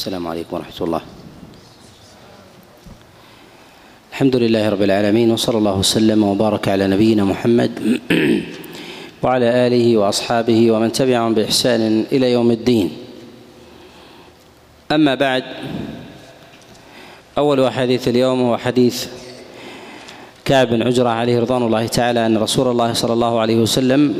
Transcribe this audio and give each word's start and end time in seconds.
السلام 0.00 0.26
عليكم 0.26 0.56
ورحمة 0.56 0.80
الله. 0.80 1.02
الحمد 4.10 4.36
لله 4.36 4.68
رب 4.68 4.82
العالمين 4.82 5.28
وصلى 5.30 5.58
الله 5.58 5.76
وسلم 5.76 6.24
وبارك 6.24 6.68
على 6.68 6.88
نبينا 6.88 7.24
محمد 7.24 8.00
وعلى 9.22 9.66
آله 9.66 9.96
وأصحابه 9.96 10.70
ومن 10.70 10.92
تبعهم 10.92 11.34
بإحسان 11.34 12.08
إلى 12.12 12.32
يوم 12.32 12.50
الدين. 12.50 12.88
أما 14.92 15.14
بعد 15.14 15.44
أول 17.38 17.64
أحاديث 17.64 18.08
اليوم 18.08 18.40
هو 18.40 18.56
حديث 18.56 19.06
كعب 20.44 20.68
بن 20.68 20.82
عجرة 20.82 21.08
عليه 21.08 21.40
رضوان 21.40 21.62
الله 21.62 21.86
تعالى 21.86 22.26
أن 22.26 22.38
رسول 22.38 22.72
الله 22.72 22.92
صلى 22.92 23.12
الله 23.12 23.40
عليه 23.40 23.56
وسلم 23.56 24.14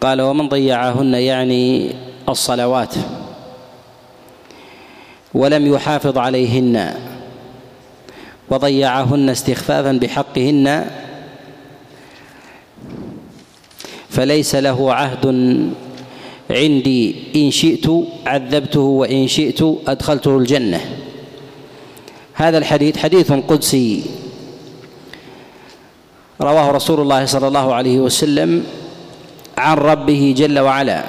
قال 0.00 0.20
ومن 0.20 0.48
ضيعهن 0.48 1.14
يعني 1.14 1.92
الصلوات. 2.28 3.13
ولم 5.34 5.74
يحافظ 5.74 6.18
عليهن 6.18 6.94
وضيعهن 8.50 9.28
استخفافا 9.28 9.92
بحقهن 9.92 10.86
فليس 14.10 14.54
له 14.54 14.94
عهد 14.94 15.26
عندي 16.50 17.14
إن 17.36 17.50
شئت 17.50 17.86
عذبته 18.26 18.80
وإن 18.80 19.28
شئت 19.28 19.62
أدخلته 19.86 20.38
الجنة. 20.38 20.80
هذا 22.34 22.58
الحديث 22.58 22.98
حديث 22.98 23.32
قدسي. 23.32 24.02
رواه 26.40 26.70
رسول 26.70 27.00
الله 27.00 27.26
صلى 27.26 27.48
الله 27.48 27.74
عليه 27.74 27.98
وسلم 27.98 28.64
عن 29.58 29.76
ربه 29.76 30.34
جل 30.36 30.58
وعلا. 30.58 31.04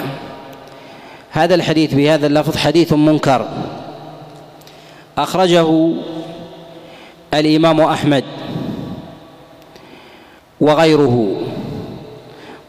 هذا 1.30 1.54
الحديث 1.54 1.94
بهذا 1.94 2.26
اللفظ 2.26 2.56
حديث 2.56 2.92
منكر. 2.92 3.48
أخرجه 5.18 5.92
الإمام 7.34 7.80
أحمد 7.80 8.24
وغيره 10.60 11.36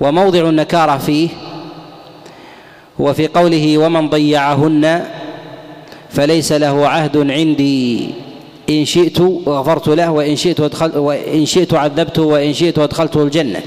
وموضع 0.02 0.50
النكارة 0.50 0.98
فيه 0.98 1.30
هو 3.02 3.14
في 3.14 3.28
قوله 3.28 3.78
ومن 3.78 4.10
ضيعهن 4.10 5.06
فليس 6.10 6.52
له 6.52 6.88
عهد 6.88 7.32
عندي 7.32 8.10
إن 8.70 8.86
شئت 8.86 9.22
غفرت 9.48 9.88
له 9.88 10.12
وإن 10.12 10.36
شئت 10.36 10.60
أدخل 10.60 10.98
وإن 10.98 11.46
شئت 11.46 11.74
عذبته 11.74 12.22
وإن 12.22 12.54
شئت 12.54 12.80
أدخلته 12.80 13.24
الجنة. 13.24 13.62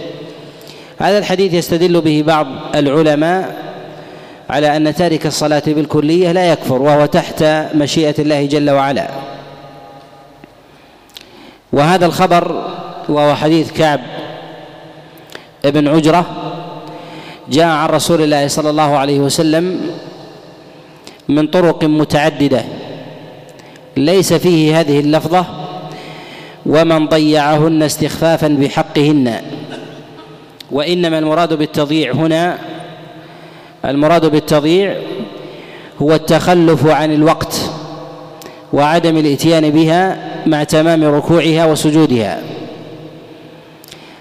هذا 0.98 1.18
الحديث 1.18 1.54
يستدل 1.54 2.00
به 2.00 2.22
بعض 2.26 2.46
العلماء 2.74 3.69
على 4.50 4.76
أن 4.76 4.94
تارك 4.94 5.26
الصلاة 5.26 5.62
بالكلية 5.66 6.32
لا 6.32 6.52
يكفر 6.52 6.82
وهو 6.82 7.06
تحت 7.06 7.42
مشيئة 7.74 8.14
الله 8.18 8.46
جل 8.46 8.70
وعلا. 8.70 9.08
وهذا 11.72 12.06
الخبر 12.06 12.68
وهو 13.08 13.34
حديث 13.34 13.72
كعب 13.72 14.00
ابن 15.64 15.88
عجرة 15.88 16.26
جاء 17.48 17.66
عن 17.66 17.88
رسول 17.88 18.22
الله 18.22 18.48
صلى 18.48 18.70
الله 18.70 18.96
عليه 18.96 19.20
وسلم 19.20 19.80
من 21.28 21.46
طرق 21.46 21.84
متعددة. 21.84 22.64
ليس 23.96 24.32
فيه 24.32 24.80
هذه 24.80 25.00
اللفظة 25.00 25.46
ومن 26.66 27.06
ضيعهن 27.06 27.82
استخفافا 27.82 28.48
بحقهن 28.48 29.36
وإنما 30.70 31.18
المراد 31.18 31.54
بالتضييع 31.54 32.12
هنا 32.12 32.58
المراد 33.84 34.26
بالتضييع 34.26 34.96
هو 36.02 36.14
التخلف 36.14 36.86
عن 36.86 37.14
الوقت 37.14 37.60
وعدم 38.72 39.16
الاتيان 39.16 39.70
بها 39.70 40.18
مع 40.46 40.64
تمام 40.64 41.04
ركوعها 41.04 41.66
وسجودها. 41.66 42.42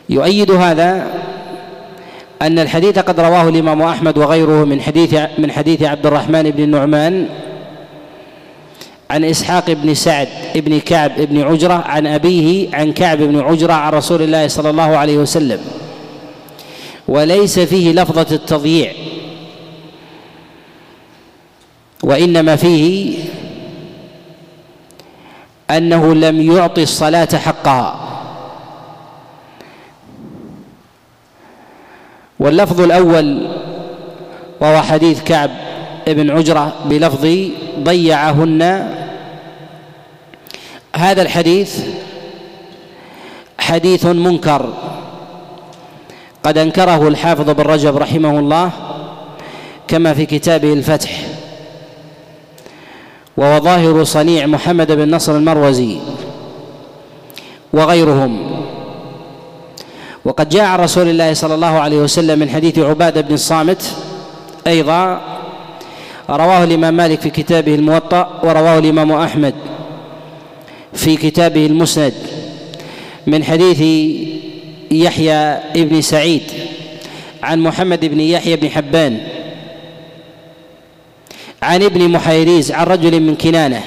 يؤيد 0.09 0.51
هذا 0.51 1.07
أن 2.41 2.59
الحديث 2.59 2.99
قد 2.99 3.19
رواه 3.19 3.49
الإمام 3.49 3.81
أحمد 3.81 4.17
وغيره 4.17 4.65
من 4.65 4.81
حديث 4.81 5.15
من 5.37 5.51
حديث 5.51 5.83
عبد 5.83 6.05
الرحمن 6.05 6.43
بن 6.43 6.63
النعمان 6.63 7.25
عن 9.09 9.23
إسحاق 9.23 9.71
بن 9.71 9.93
سعد 9.93 10.27
بن 10.55 10.79
كعب 10.79 11.11
بن 11.17 11.41
عجرة 11.41 11.73
عن 11.73 12.07
أبيه 12.07 12.69
عن 12.73 12.93
كعب 12.93 13.17
بن 13.17 13.39
عجرة 13.39 13.73
عن 13.73 13.93
رسول 13.93 14.21
الله 14.21 14.47
صلى 14.47 14.69
الله 14.69 14.97
عليه 14.97 15.17
وسلم. 15.17 15.59
وليس 17.07 17.59
فيه 17.59 17.91
لفظة 17.91 18.35
التضييع. 18.35 18.91
وإنما 22.03 22.55
فيه 22.55 23.19
أنه 25.71 26.15
لم 26.15 26.41
يعطي 26.51 26.83
الصلاة 26.83 27.35
حقها 27.35 27.99
واللفظ 32.39 32.81
الأول 32.81 33.47
وهو 34.61 34.81
حديث 34.81 35.23
كعب 35.23 35.51
بن 36.07 36.29
عجرة 36.29 36.73
بلفظ 36.85 37.27
ضيعهن. 37.79 38.61
هذا 40.95 41.21
الحديث 41.21 41.81
حديث 43.59 44.05
منكر. 44.05 44.73
قد 46.43 46.57
أنكره 46.57 47.07
الحافظ 47.07 47.49
بن 47.49 47.63
رجب 47.63 47.97
رحمه 47.97 48.39
الله 48.39 48.71
كما 49.87 50.13
في 50.13 50.25
كتابه 50.25 50.73
الفتح. 50.73 51.38
وهو 53.39 53.59
ظاهر 53.63 54.03
صنيع 54.03 54.45
محمد 54.45 54.91
بن 54.91 55.15
نصر 55.15 55.35
المروزي 55.35 55.97
وغيرهم. 57.73 58.61
وقد 60.25 60.49
جاء 60.49 60.63
عن 60.63 60.79
رسول 60.79 61.07
الله 61.09 61.33
صلى 61.33 61.55
الله 61.55 61.79
عليه 61.79 61.97
وسلم 61.97 62.39
من 62.39 62.49
حديث 62.49 62.79
عبادة 62.79 63.21
بن 63.21 63.33
الصامت 63.33 63.95
أيضا 64.67 65.21
رواه 66.29 66.63
الإمام 66.63 66.93
مالك 66.93 67.21
في 67.21 67.29
كتابه 67.29 67.75
الموطأ 67.75 68.39
ورواه 68.43 68.79
الإمام 68.79 69.11
أحمد 69.11 69.53
في 70.93 71.15
كتابه 71.15 71.65
المسند 71.65 72.13
من 73.27 73.43
حديث 73.43 73.81
يحيى 74.91 75.57
بن 75.75 76.01
سعيد 76.01 76.43
عن 77.43 77.59
محمد 77.59 78.05
بن 78.05 78.19
يحيى 78.19 78.55
بن 78.55 78.69
حبان 78.69 79.38
عن 81.61 81.83
ابن 81.83 82.09
محيريز 82.09 82.71
عن 82.71 82.85
رجل 82.85 83.19
من 83.19 83.35
كنانة 83.35 83.83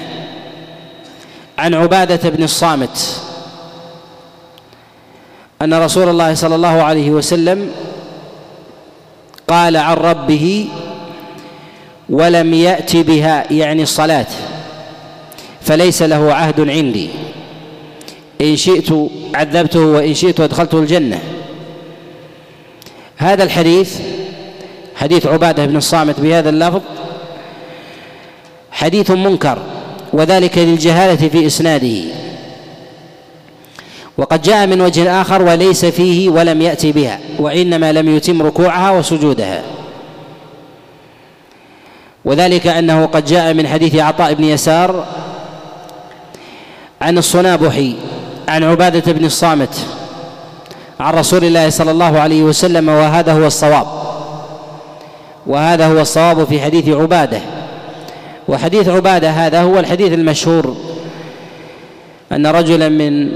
عن 1.57 1.73
عبادة 1.73 2.29
بن 2.29 2.43
الصامت 2.43 3.21
أن 5.61 5.73
رسول 5.73 6.09
الله 6.09 6.33
صلى 6.33 6.55
الله 6.55 6.83
عليه 6.83 7.11
وسلم 7.11 7.71
قال 9.47 9.77
عن 9.77 9.97
ربه 9.97 10.67
ولم 12.09 12.53
يأت 12.53 12.95
بها 12.95 13.53
يعني 13.53 13.83
الصلاة 13.83 14.27
فليس 15.61 16.01
له 16.01 16.33
عهد 16.33 16.69
عندي 16.69 17.09
إن 18.41 18.55
شئت 18.55 18.93
عذبته 19.35 19.79
وإن 19.79 20.13
شئت 20.13 20.39
أدخلته 20.39 20.79
الجنة. 20.79 21.19
هذا 23.17 23.43
الحديث 23.43 23.99
حديث 24.95 25.27
عبادة 25.27 25.65
بن 25.65 25.77
الصامت 25.77 26.19
بهذا 26.19 26.49
اللفظ 26.49 26.81
حديث 28.83 29.11
منكر 29.11 29.57
وذلك 30.13 30.57
للجهالة 30.57 31.29
في 31.29 31.47
إسناده. 31.47 32.03
وقد 34.17 34.41
جاء 34.41 34.67
من 34.67 34.81
وجه 34.81 35.21
آخر 35.21 35.41
وليس 35.41 35.85
فيه 35.85 36.29
ولم 36.29 36.61
يأتي 36.61 36.91
بها 36.91 37.19
وإنما 37.39 37.91
لم 37.91 38.15
يتم 38.15 38.41
ركوعها 38.41 38.91
وسجودها. 38.91 39.61
وذلك 42.25 42.67
أنه 42.67 43.05
قد 43.05 43.25
جاء 43.25 43.53
من 43.53 43.67
حديث 43.67 43.95
عطاء 43.95 44.33
بن 44.33 44.43
يسار 44.43 45.05
عن 47.01 47.17
الصنابحي 47.17 47.95
عن 48.47 48.63
عبادة 48.63 49.11
بن 49.11 49.25
الصامت 49.25 49.75
عن 50.99 51.13
رسول 51.13 51.43
الله 51.43 51.69
صلى 51.69 51.91
الله 51.91 52.19
عليه 52.19 52.43
وسلم 52.43 52.89
وهذا 52.89 53.33
هو 53.33 53.47
الصواب. 53.47 53.87
وهذا 55.47 55.87
هو 55.87 55.99
الصواب 56.01 56.43
في 56.43 56.61
حديث 56.61 56.89
عبادة. 56.89 57.41
وحديث 58.47 58.89
عبادة 58.89 59.29
هذا 59.29 59.61
هو 59.61 59.79
الحديث 59.79 60.13
المشهور 60.13 60.75
أن 62.31 62.47
رجلا 62.47 62.89
من 62.89 63.31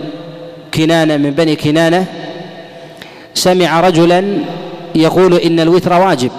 كنانة 0.73 1.17
من 1.17 1.31
بني 1.31 1.55
كنانة 1.55 2.05
سمع 3.33 3.79
رجلا 3.79 4.37
يقول 4.95 5.33
إن 5.33 5.59
الوتر 5.59 5.93
واجب 5.93 6.31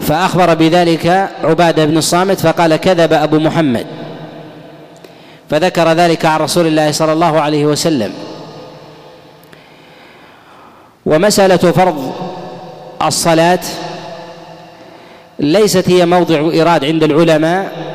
فأخبر 0.00 0.54
بذلك 0.54 1.30
عبادة 1.44 1.84
بن 1.84 1.96
الصامت 1.96 2.40
فقال 2.40 2.76
كذب 2.76 3.12
أبو 3.12 3.38
محمد 3.38 3.86
فذكر 5.50 5.92
ذلك 5.92 6.24
عن 6.24 6.40
رسول 6.40 6.66
الله 6.66 6.92
صلى 6.92 7.12
الله 7.12 7.40
عليه 7.40 7.66
وسلم. 7.66 8.12
ومسألة 11.06 11.56
فرض 11.56 12.12
الصلاة 13.02 13.60
ليست 15.38 15.90
هي 15.90 16.06
موضع 16.06 16.50
إيراد 16.50 16.84
عند 16.84 17.02
العلماء 17.02 17.92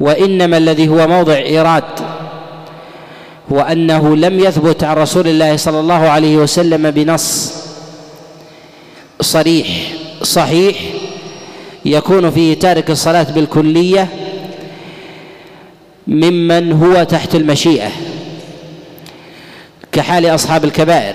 وإنما 0.00 0.56
الذي 0.56 0.88
هو 0.88 1.06
موضع 1.08 1.34
إيراد 1.36 1.84
هو 3.52 3.60
أنه 3.60 4.16
لم 4.16 4.40
يثبت 4.40 4.84
عن 4.84 4.96
رسول 4.96 5.28
الله 5.28 5.56
صلى 5.56 5.80
الله 5.80 6.08
عليه 6.08 6.36
وسلم 6.36 6.90
بنص 6.90 7.52
صريح 9.20 9.68
صحيح 10.22 10.76
يكون 11.84 12.30
فيه 12.30 12.54
تارك 12.54 12.90
الصلاة 12.90 13.26
بالكلية 13.34 14.08
ممن 16.06 16.72
هو 16.72 17.02
تحت 17.02 17.34
المشيئة 17.34 17.90
كحال 19.92 20.26
أصحاب 20.26 20.64
الكبائر 20.64 21.14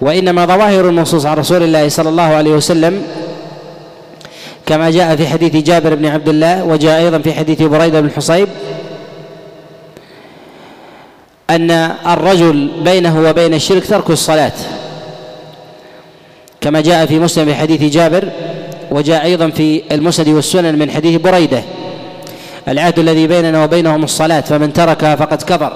وإنما 0.00 0.46
ظواهر 0.46 0.88
النصوص 0.88 1.26
عن 1.26 1.36
رسول 1.36 1.62
الله 1.62 1.88
صلى 1.88 2.08
الله 2.08 2.22
عليه 2.22 2.50
وسلم 2.50 3.02
كما 4.66 4.90
جاء 4.90 5.16
في 5.16 5.26
حديث 5.26 5.56
جابر 5.56 5.94
بن 5.94 6.06
عبد 6.06 6.28
الله 6.28 6.64
وجاء 6.64 6.98
أيضا 6.98 7.18
في 7.18 7.32
حديث 7.32 7.62
بريدة 7.62 8.00
بن 8.00 8.10
حصيب 8.10 8.48
أن 11.50 11.70
الرجل 12.06 12.70
بينه 12.84 13.20
وبين 13.20 13.54
الشرك 13.54 13.86
ترك 13.86 14.10
الصلاة. 14.10 14.52
كما 16.60 16.80
جاء 16.80 17.06
في 17.06 17.18
مسلم 17.18 17.44
في 17.44 17.54
حديث 17.54 17.82
جابر 17.82 18.28
وجاء 18.90 19.24
أيضا 19.24 19.50
في 19.50 19.82
المسند 19.92 20.28
والسنن 20.28 20.78
من 20.78 20.90
حديث 20.90 21.20
بريدة. 21.20 21.62
العهد 22.68 22.98
الذي 22.98 23.26
بيننا 23.26 23.64
وبينهم 23.64 24.04
الصلاة 24.04 24.40
فمن 24.40 24.72
تركها 24.72 25.16
فقد 25.16 25.42
كفر. 25.42 25.72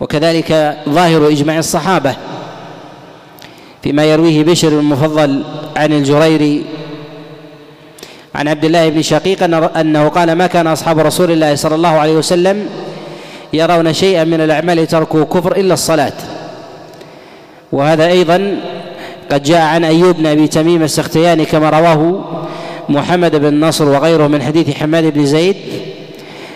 وكذلك 0.00 0.76
ظاهر 0.88 1.28
إجماع 1.28 1.58
الصحابة 1.58 2.14
فيما 3.82 4.04
يرويه 4.04 4.44
بشر 4.44 4.68
المفضل 4.68 5.44
عن 5.76 5.92
الجريري 5.92 6.64
عن 8.34 8.48
عبد 8.48 8.64
الله 8.64 8.88
بن 8.88 9.02
شقيق 9.02 9.42
أنه 9.76 10.08
قال 10.08 10.32
ما 10.32 10.46
كان 10.46 10.66
أصحاب 10.66 10.98
رسول 10.98 11.30
الله 11.30 11.54
صلى 11.54 11.74
الله 11.74 11.88
عليه 11.88 12.12
وسلم 12.12 12.66
يرون 13.52 13.92
شيئا 13.92 14.24
من 14.24 14.40
الأعمال 14.40 14.86
تركوا 14.86 15.24
كفر 15.24 15.56
إلا 15.56 15.74
الصلاة. 15.74 16.12
وهذا 17.72 18.06
أيضا 18.06 18.56
قد 19.32 19.42
جاء 19.42 19.60
عن 19.60 19.84
أيوب 19.84 20.16
بن 20.16 20.26
أبي 20.26 20.48
تميم 20.48 20.82
السختياني 20.82 21.44
كما 21.44 21.70
رواه 21.70 22.24
محمد 22.88 23.36
بن 23.36 23.64
نصر 23.64 23.88
وغيره 23.88 24.26
من 24.26 24.42
حديث 24.42 24.70
حماد 24.70 25.14
بن 25.14 25.26
زيد 25.26 25.56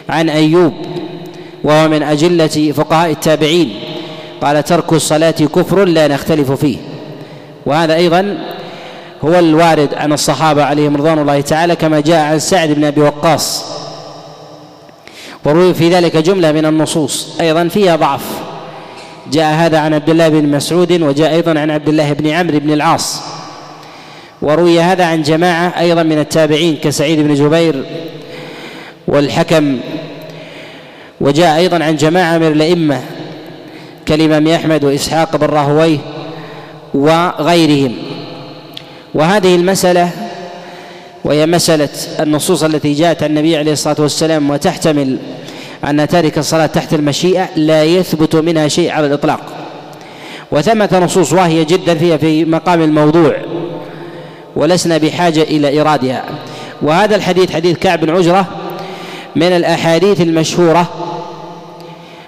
عن 0.08 0.28
أيوب 0.28 0.72
وهو 1.64 1.88
من 1.88 2.02
أجلة 2.02 2.72
فقهاء 2.76 3.10
التابعين 3.10 3.74
قال 4.40 4.64
ترك 4.64 4.92
الصلاة 4.92 5.30
كفر 5.30 5.84
لا 5.84 6.08
نختلف 6.08 6.52
فيه. 6.52 6.76
وهذا 7.66 7.94
أيضا 7.94 8.38
هو 9.24 9.38
الوارد 9.38 9.94
عن 9.94 10.12
الصحابة 10.12 10.64
عليهم 10.64 10.96
رضوان 10.96 11.18
الله 11.18 11.40
تعالى 11.40 11.76
كما 11.76 12.00
جاء 12.00 12.20
عن 12.20 12.38
سعد 12.38 12.70
بن 12.70 12.84
أبي 12.84 13.00
وقاص. 13.00 13.64
وروي 15.44 15.74
في 15.74 15.94
ذلك 15.94 16.16
جملة 16.16 16.52
من 16.52 16.66
النصوص 16.66 17.40
أيضا 17.40 17.68
فيها 17.68 17.96
ضعف. 17.96 18.20
جاء 19.32 19.54
هذا 19.54 19.78
عن 19.78 19.94
عبد 19.94 20.10
الله 20.10 20.28
بن 20.28 20.48
مسعود 20.48 20.92
وجاء 20.92 21.34
أيضا 21.34 21.60
عن 21.60 21.70
عبد 21.70 21.88
الله 21.88 22.12
بن 22.12 22.30
عمرو 22.30 22.58
بن 22.58 22.72
العاص. 22.72 23.20
وروي 24.42 24.80
هذا 24.80 25.04
عن 25.04 25.22
جماعة 25.22 25.80
أيضا 25.80 26.02
من 26.02 26.18
التابعين 26.18 26.76
كسعيد 26.76 27.20
بن 27.20 27.34
جبير 27.34 27.84
والحكم. 29.08 29.78
وجاء 31.20 31.58
أيضا 31.58 31.84
عن 31.84 31.96
جماعة 31.96 32.38
من 32.38 32.46
الأئمة 32.46 33.00
كالإمام 34.06 34.48
أحمد 34.48 34.84
وإسحاق 34.84 35.36
بن 35.36 35.46
راهويه 35.46 35.98
وغيرهم. 36.94 37.96
وهذه 39.18 39.54
المسألة 39.54 40.10
وهي 41.24 41.46
مسألة 41.46 41.88
النصوص 42.20 42.62
التي 42.62 42.92
جاءت 42.92 43.22
عن 43.22 43.30
النبي 43.30 43.56
عليه 43.56 43.72
الصلاة 43.72 43.96
والسلام 43.98 44.50
وتحتمل 44.50 45.18
أن 45.84 46.08
تارك 46.08 46.38
الصلاة 46.38 46.66
تحت 46.66 46.94
المشيئة 46.94 47.48
لا 47.56 47.84
يثبت 47.84 48.36
منها 48.36 48.68
شيء 48.68 48.90
على 48.90 49.06
الإطلاق. 49.06 49.40
وثمة 50.52 51.00
نصوص 51.04 51.32
واهية 51.32 51.62
جدا 51.62 51.94
فيها 51.94 52.16
في 52.16 52.44
مقام 52.44 52.82
الموضوع 52.82 53.36
ولسنا 54.56 54.98
بحاجة 54.98 55.42
إلى 55.42 55.68
إيرادها. 55.68 56.24
وهذا 56.82 57.16
الحديث 57.16 57.52
حديث 57.52 57.78
كعب 57.78 58.00
بن 58.00 58.10
عجرة 58.10 58.46
من 59.36 59.52
الأحاديث 59.52 60.20
المشهورة 60.20 60.88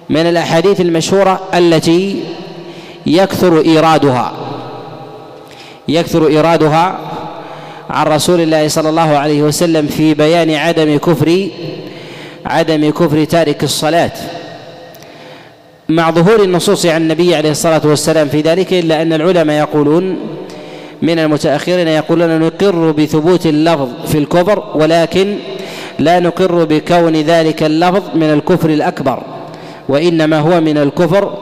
من 0.08 0.20
الأحاديث 0.20 0.80
المشهورة 0.80 1.40
التي 1.54 2.24
يكثر 3.06 3.60
إيرادها. 3.60 4.49
يكثر 5.90 6.26
إيرادها 6.26 6.98
عن 7.90 8.06
رسول 8.06 8.40
الله 8.40 8.68
صلى 8.68 8.88
الله 8.88 9.16
عليه 9.18 9.42
وسلم 9.42 9.86
في 9.86 10.14
بيان 10.14 10.50
عدم 10.50 10.98
كفر 10.98 11.48
عدم 12.46 12.90
كفر 12.90 13.24
تارك 13.24 13.64
الصلاة. 13.64 14.12
مع 15.88 16.10
ظهور 16.10 16.42
النصوص 16.42 16.86
عن 16.86 17.02
النبي 17.02 17.34
عليه 17.34 17.50
الصلاة 17.50 17.80
والسلام 17.84 18.28
في 18.28 18.40
ذلك 18.40 18.72
إلا 18.72 19.02
أن 19.02 19.12
العلماء 19.12 19.58
يقولون 19.58 20.16
من 21.02 21.18
المتأخرين 21.18 21.88
يقولون 21.88 22.40
نقر 22.40 22.90
بثبوت 22.90 23.46
اللفظ 23.46 23.88
في 24.06 24.18
الكفر 24.18 24.72
ولكن 24.74 25.36
لا 25.98 26.20
نقر 26.20 26.64
بكون 26.64 27.16
ذلك 27.16 27.62
اللفظ 27.62 28.02
من 28.14 28.32
الكفر 28.32 28.70
الأكبر 28.70 29.22
وإنما 29.88 30.38
هو 30.38 30.60
من 30.60 30.78
الكفر 30.78 31.38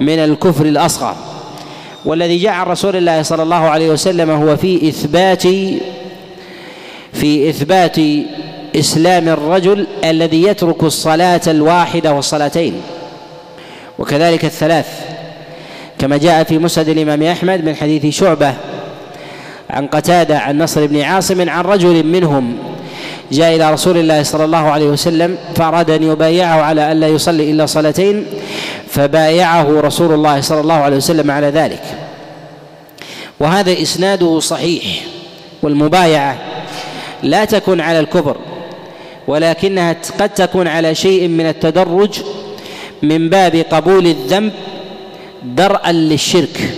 من 0.00 0.18
الكفر 0.18 0.66
الأصغر. 0.66 1.16
والذي 2.04 2.38
جاء 2.38 2.52
عن 2.52 2.66
رسول 2.66 2.96
الله 2.96 3.22
صلى 3.22 3.42
الله 3.42 3.68
عليه 3.68 3.90
وسلم 3.90 4.30
هو 4.30 4.56
في 4.56 4.88
إثبات 4.88 5.42
في 7.12 7.48
إثبات 7.48 7.96
إسلام 8.76 9.28
الرجل 9.28 9.86
الذي 10.04 10.42
يترك 10.42 10.82
الصلاة 10.82 11.40
الواحدة 11.46 12.12
والصلاتين 12.12 12.80
وكذلك 13.98 14.44
الثلاث 14.44 14.86
كما 15.98 16.16
جاء 16.16 16.44
في 16.44 16.58
مسند 16.58 16.88
الإمام 16.88 17.22
أحمد 17.22 17.64
من 17.64 17.74
حديث 17.74 18.16
شعبة 18.16 18.54
عن 19.70 19.86
قتادة 19.86 20.38
عن 20.38 20.58
نصر 20.58 20.86
بن 20.86 21.00
عاصم 21.00 21.48
عن 21.48 21.64
رجل 21.64 22.06
منهم 22.06 22.56
جاء 23.32 23.56
إلى 23.56 23.72
رسول 23.72 23.98
الله 23.98 24.22
صلى 24.22 24.44
الله 24.44 24.70
عليه 24.70 24.86
وسلم 24.86 25.36
فأراد 25.54 25.90
أن 25.90 26.02
يبايعه 26.02 26.62
على 26.62 26.92
ألا 26.92 27.08
يصلي 27.08 27.50
إلا 27.50 27.66
صلاتين 27.66 28.26
فبايعه 28.88 29.80
رسول 29.80 30.14
الله 30.14 30.40
صلى 30.40 30.60
الله 30.60 30.74
عليه 30.74 30.96
وسلم 30.96 31.30
على 31.30 31.46
ذلك. 31.46 31.82
وهذا 33.40 33.72
إسناده 33.72 34.40
صحيح 34.40 34.84
والمبايعة 35.62 36.38
لا 37.22 37.44
تكون 37.44 37.80
على 37.80 38.00
الكفر 38.00 38.36
ولكنها 39.28 39.96
قد 40.20 40.28
تكون 40.28 40.68
على 40.68 40.94
شيء 40.94 41.28
من 41.28 41.46
التدرج 41.46 42.20
من 43.02 43.28
باب 43.28 43.64
قبول 43.70 44.06
الذنب 44.06 44.52
درءا 45.44 45.92
للشرك 45.92 46.74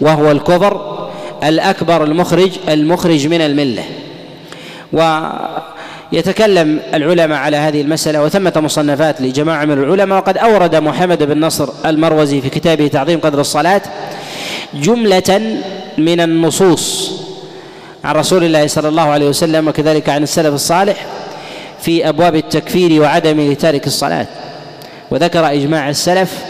وهو 0.00 0.30
الكفر 0.30 1.08
الأكبر 1.44 2.04
المخرج 2.04 2.50
المخرج 2.68 3.26
من 3.26 3.40
الملة. 3.40 3.84
ويتكلم 6.12 6.80
العلماء 6.94 7.38
على 7.38 7.56
هذه 7.56 7.80
المسألة 7.80 8.22
وثمة 8.22 8.52
مصنفات 8.56 9.20
لجماعة 9.20 9.64
من 9.64 9.72
العلماء. 9.78 10.18
وقد 10.18 10.38
أورد 10.38 10.76
محمد 10.76 11.22
بن 11.22 11.44
نصر 11.44 11.68
المروزي 11.86 12.40
في 12.40 12.48
كتابه 12.48 12.86
تعظيم 12.86 13.20
قدر 13.20 13.40
الصلاة 13.40 13.82
جملة 14.74 15.60
من 15.98 16.20
النصوص 16.20 17.12
عن 18.04 18.14
رسول 18.14 18.44
الله 18.44 18.66
صلى 18.66 18.88
الله 18.88 19.02
عليه 19.02 19.28
وسلم 19.28 19.68
وكذلك 19.68 20.08
عن 20.08 20.22
السلف 20.22 20.54
الصالح 20.54 21.06
في 21.80 22.08
أبواب 22.08 22.36
التكفير 22.36 23.02
وعدم 23.02 23.54
تارك 23.54 23.86
الصلاة. 23.86 24.26
وذكر 25.10 25.52
إجماع 25.52 25.88
السلف 25.88 26.44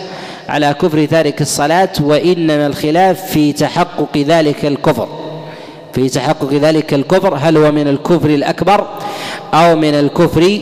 على 0.49 0.75
كفر 0.83 1.05
تارك 1.05 1.41
الصلاة 1.41 1.89
وإنما 2.01 2.67
الخلاف 2.67 3.31
في 3.33 3.53
تحقق 3.53 4.17
ذلك 4.17 4.65
الكفر. 4.65 5.20
في 5.95 6.09
تحقق 6.09 6.53
ذلك 6.53 6.95
الكفر 6.95 7.35
هل 7.35 7.57
هو 7.57 7.73
من 7.73 7.89
الكفر 7.89 8.31
الأكبر 8.31 8.87
أو 9.55 9.77
من 9.77 9.95
الكفر 9.95 10.61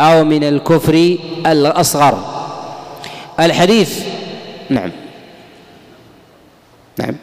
أو 0.00 0.24
من 0.24 0.44
الكفر 0.44 1.16
الأصغر؟ 1.46 2.38
الحديث 3.40 4.04
نعم. 4.70 4.90
نعم. 6.98 7.14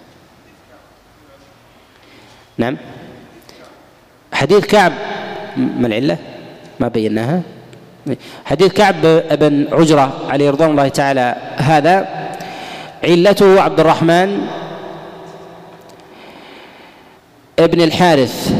نعم. 2.57 2.77
حديث 4.33 4.65
كعب 4.65 4.93
ما 5.57 5.87
العلة؟ 5.87 6.17
ما 6.79 6.87
بيناها؟ 6.87 7.41
حديث 8.45 8.73
كعب 8.73 9.01
بن 9.31 9.67
عجرة 9.71 10.13
عليه 10.29 10.49
رضوان 10.49 10.71
الله 10.71 10.87
تعالى 10.87 11.35
هذا 11.57 12.07
علته 13.03 13.61
عبد 13.61 13.79
الرحمن 13.79 14.47
ابن 17.59 17.81
الحارث. 17.81 18.53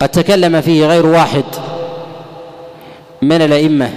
قد 0.00 0.08
تكلم 0.08 0.60
فيه 0.60 0.86
غير 0.86 1.06
واحد 1.06 1.44
من 3.22 3.42
الأئمة 3.42 3.90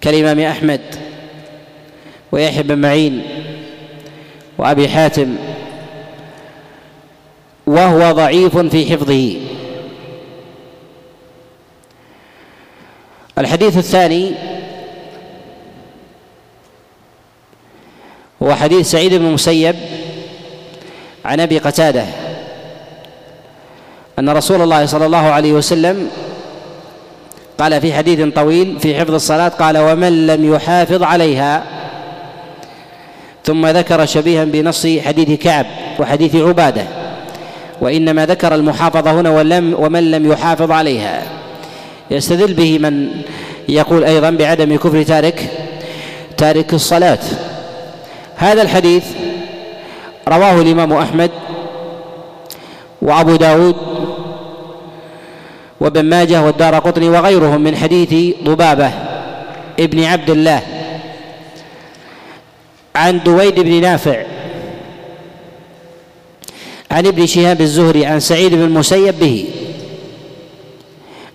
كالإمام 0.00 0.40
أحمد 0.40 0.80
ويحيى 2.32 2.62
بن 2.62 2.78
معين 2.78 3.22
وأبي 4.58 4.88
حاتم 4.88 5.36
وهو 7.66 8.12
ضعيف 8.12 8.58
في 8.58 8.92
حفظه. 8.92 9.36
الحديث 13.38 13.76
الثاني 13.76 14.32
هو 18.42 18.54
حديث 18.54 18.90
سعيد 18.90 19.14
بن 19.14 19.26
المسيب 19.26 19.76
عن 21.24 21.40
أبي 21.40 21.58
قتادة 21.58 22.04
أن 24.18 24.28
رسول 24.28 24.62
الله 24.62 24.86
صلى 24.86 25.06
الله 25.06 25.30
عليه 25.30 25.52
وسلم 25.52 26.08
قال 27.58 27.80
في 27.80 27.94
حديث 27.94 28.34
طويل 28.34 28.80
في 28.80 29.00
حفظ 29.00 29.14
الصلاة 29.14 29.48
قال 29.48 29.78
ومن 29.78 30.26
لم 30.26 30.54
يحافظ 30.54 31.02
عليها. 31.02 31.62
ثم 33.44 33.66
ذكر 33.66 34.06
شبيها 34.06 34.44
بنص 34.44 34.86
حديث 34.86 35.40
كعب 35.40 35.66
وحديث 35.98 36.36
عبادة 36.36 36.84
وإنما 37.80 38.26
ذكر 38.26 38.54
المحافظة 38.54 39.20
هنا 39.20 39.30
ولم 39.30 39.74
ومن 39.78 40.10
لم 40.10 40.32
يحافظ 40.32 40.70
عليها. 40.70 41.22
يستدل 42.10 42.54
به 42.54 42.78
من 42.78 43.08
يقول 43.68 44.04
أيضا 44.04 44.30
بعدم 44.30 44.76
كفر 44.76 45.02
تارك 45.02 45.50
تارك 46.36 46.74
الصلاة. 46.74 47.18
هذا 48.36 48.62
الحديث 48.62 49.04
رواه 50.28 50.60
الإمام 50.60 50.92
أحمد 50.92 51.30
وأبو 53.02 53.36
داود 53.36 53.76
وابن 55.80 56.04
ماجه 56.04 56.42
والدار 56.42 56.78
قطني 56.78 57.08
وغيرهم 57.08 57.60
من 57.60 57.76
حديث 57.76 58.36
ضبابه 58.44 58.90
ابن 59.80 60.04
عبد 60.04 60.30
الله 60.30 60.62
عن 62.96 63.20
دويد 63.22 63.60
بن 63.60 63.80
نافع 63.80 64.22
عن 66.90 67.06
ابن 67.06 67.26
شهاب 67.26 67.60
الزهري 67.60 68.06
عن 68.06 68.20
سعيد 68.20 68.54
بن 68.54 68.62
المسيب 68.62 69.18
به. 69.18 69.48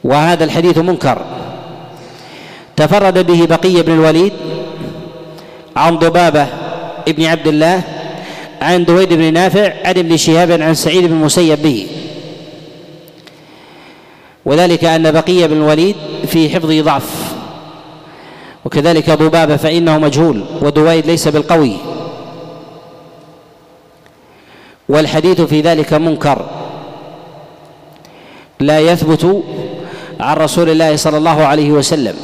وهذا 0.04 0.44
الحديث 0.44 0.78
منكر. 0.78 1.22
تفرد 2.76 3.28
به 3.28 3.46
بقية 3.46 3.82
بن 3.82 3.94
الوليد 3.94 4.34
عن 5.76 5.98
ضبابة 5.98 6.48
ابن 7.08 7.26
عبد 7.26 7.48
الله 7.48 7.82
عن 8.62 8.86
دويد 8.86 9.14
بن 9.14 9.34
نافع 9.34 9.74
عن 9.86 9.98
ابن 9.98 10.18
شهاب 10.18 10.52
عن 10.52 10.74
سعيد 10.76 11.04
بن 11.04 11.14
المسيب 11.14 11.62
به. 11.62 11.88
وذلك 14.46 14.84
أن 14.84 15.12
بقية 15.12 15.46
بن 15.46 15.58
الوليد 15.58 15.96
في 16.28 16.50
حفظه 16.50 16.82
ضعف. 16.82 17.34
وكذلك 18.66 19.10
ضبابة 19.10 19.58
فإنه 19.58 19.98
مجهول 19.98 20.44
ودويد 20.62 21.06
ليس 21.06 21.28
بالقوي. 21.28 21.78
والحديث 24.90 25.42
في 25.42 25.62
ذلك 25.62 25.94
منكر. 25.94 26.50
لا 28.60 28.80
يثبت 28.80 29.44
عن 30.20 30.38
رسول 30.38 30.70
الله 30.70 30.96
صلى 30.96 31.18
الله 31.18 31.46
عليه 31.46 31.72
وسلم. 31.72 32.16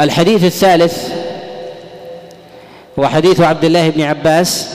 الحديث 0.00 0.44
الثالث 0.44 1.23
هو 2.98 3.06
حديث 3.06 3.40
عبد 3.40 3.64
الله 3.64 3.88
بن 3.88 4.02
عباس 4.02 4.68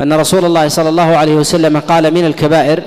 أن 0.00 0.12
رسول 0.12 0.44
الله 0.44 0.68
صلى 0.68 0.88
الله 0.88 1.16
عليه 1.16 1.34
وسلم 1.34 1.80
قال 1.80 2.14
من 2.14 2.24
الكبائر 2.24 2.82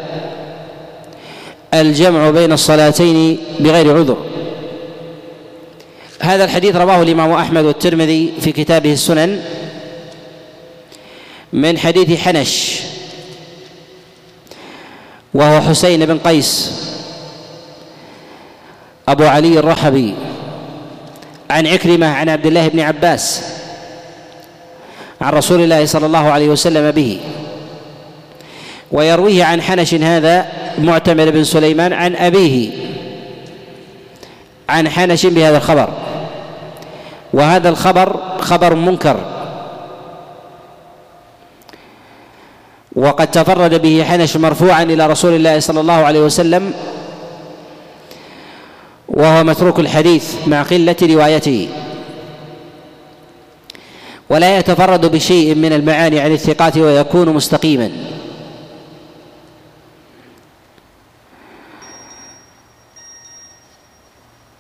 الجمع 1.74 2.30
بين 2.30 2.52
الصلاتين 2.52 3.38
بغير 3.60 3.98
عذر. 3.98 4.18
هذا 6.22 6.44
الحديث 6.44 6.76
رواه 6.76 7.02
الإمام 7.02 7.32
أحمد 7.32 7.64
والترمذي 7.64 8.34
في 8.42 8.52
كتابه 8.52 8.94
السنن 8.94 9.44
من 11.54 11.78
حديث 11.78 12.20
حنش 12.20 12.80
وهو 15.34 15.62
حسين 15.62 16.06
بن 16.06 16.18
قيس 16.18 16.72
أبو 19.08 19.24
علي 19.24 19.60
الرحبي. 19.60 20.14
عن 21.52 21.68
عكرمة 21.68 22.08
عن 22.08 22.30
عبد 22.30 22.46
الله 22.46 22.68
بن 22.68 22.80
عباس 22.80 23.44
عن 25.22 25.34
رسول 25.34 25.62
الله 25.62 25.86
صلى 25.86 26.06
الله 26.06 26.32
عليه 26.32 26.50
وسلم 26.50 26.92
به. 26.92 27.20
ويرويه 28.92 29.44
عن 29.44 29.62
حنش 29.62 29.94
هذا 29.94 30.46
معتمر 30.78 31.30
بن 31.30 31.44
سليمان 31.44 31.94
عن 31.94 32.16
أبيه 32.16 32.72
عن 34.70 34.90
حنش 34.90 35.26
بهذا 35.26 35.58
الخبر. 35.58 35.90
وهذا 37.34 37.70
الخبر 37.70 38.20
خبر 38.40 38.76
منكر. 38.76 39.18
وقد 42.96 43.32
تفرد 43.32 43.82
به 43.82 44.04
حنش 44.04 44.38
مرفوعا 44.38 44.84
إلى 44.84 45.08
رسول 45.08 45.34
الله 45.34 45.60
صلى 45.60 45.80
الله 45.80 45.94
عليه 45.94 46.20
وسلم 46.20 46.74
وهو 49.14 49.44
متروك 49.44 49.80
الحديث 49.80 50.36
مع 50.48 50.62
قلة 50.64 50.96
روايته. 51.02 51.70
ولا 54.30 54.58
يتفرد 54.58 55.06
بشيء 55.06 55.56
من 55.56 55.74
المعاني 55.74 56.20
عن 56.20 56.32
الثقات 56.32 56.78
ويكون 56.78 57.30
مستقيما. 57.30 57.92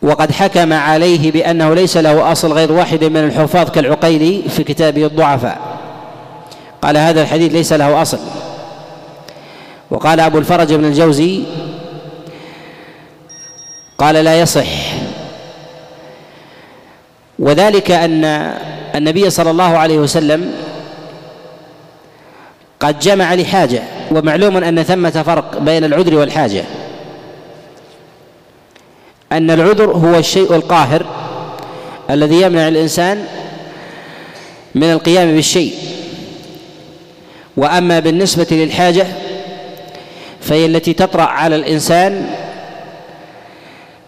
وقد 0.01 0.31
حكم 0.31 0.73
عليه 0.73 1.31
بأنه 1.31 1.73
ليس 1.73 1.97
له 1.97 2.31
أصل 2.31 2.53
غير 2.53 2.71
واحد 2.71 3.03
من 3.03 3.17
الحفاظ 3.17 3.69
كالعقيلي 3.69 4.41
في 4.49 4.63
كتابه 4.63 5.05
الضعفاء. 5.05 5.77
قال 6.81 6.97
هذا 6.97 7.21
الحديث 7.21 7.51
ليس 7.51 7.73
له 7.73 8.01
أصل. 8.01 8.19
وقال 9.91 10.19
أبو 10.19 10.37
الفرج 10.37 10.73
بن 10.73 10.85
الجوزي 10.85 11.43
قال 14.01 14.15
لا 14.15 14.39
يصح. 14.39 14.67
وذلك 17.39 17.91
أن 17.91 18.25
النبي 18.95 19.29
صلى 19.29 19.51
الله 19.51 19.77
عليه 19.77 19.97
وسلم 19.97 20.53
قد 22.79 22.99
جمع 22.99 23.33
لحاجة 23.33 23.83
ومعلوم 24.11 24.57
أن 24.57 24.83
ثمة 24.83 25.23
فرق 25.25 25.57
بين 25.57 25.83
العذر 25.83 26.15
والحاجة. 26.15 26.63
أن 29.31 29.51
العذر 29.51 29.91
هو 29.91 30.15
الشيء 30.15 30.55
القاهر 30.55 31.05
الذي 32.09 32.41
يمنع 32.41 32.67
الإنسان 32.67 33.25
من 34.75 34.91
القيام 34.91 35.35
بالشيء. 35.35 35.73
وأما 37.57 37.99
بالنسبة 37.99 38.47
للحاجة 38.51 39.07
فهي 40.41 40.65
التي 40.65 40.93
تطرأ 40.93 41.23
على 41.23 41.55
الإنسان 41.55 42.40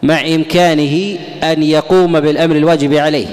مع 0.04 0.22
إمكانه 0.22 1.18
أن 1.44 1.64
يقوم 1.64 2.20
بالأمر 2.20 2.56
الواجب 2.56 2.94
عليه. 2.94 3.28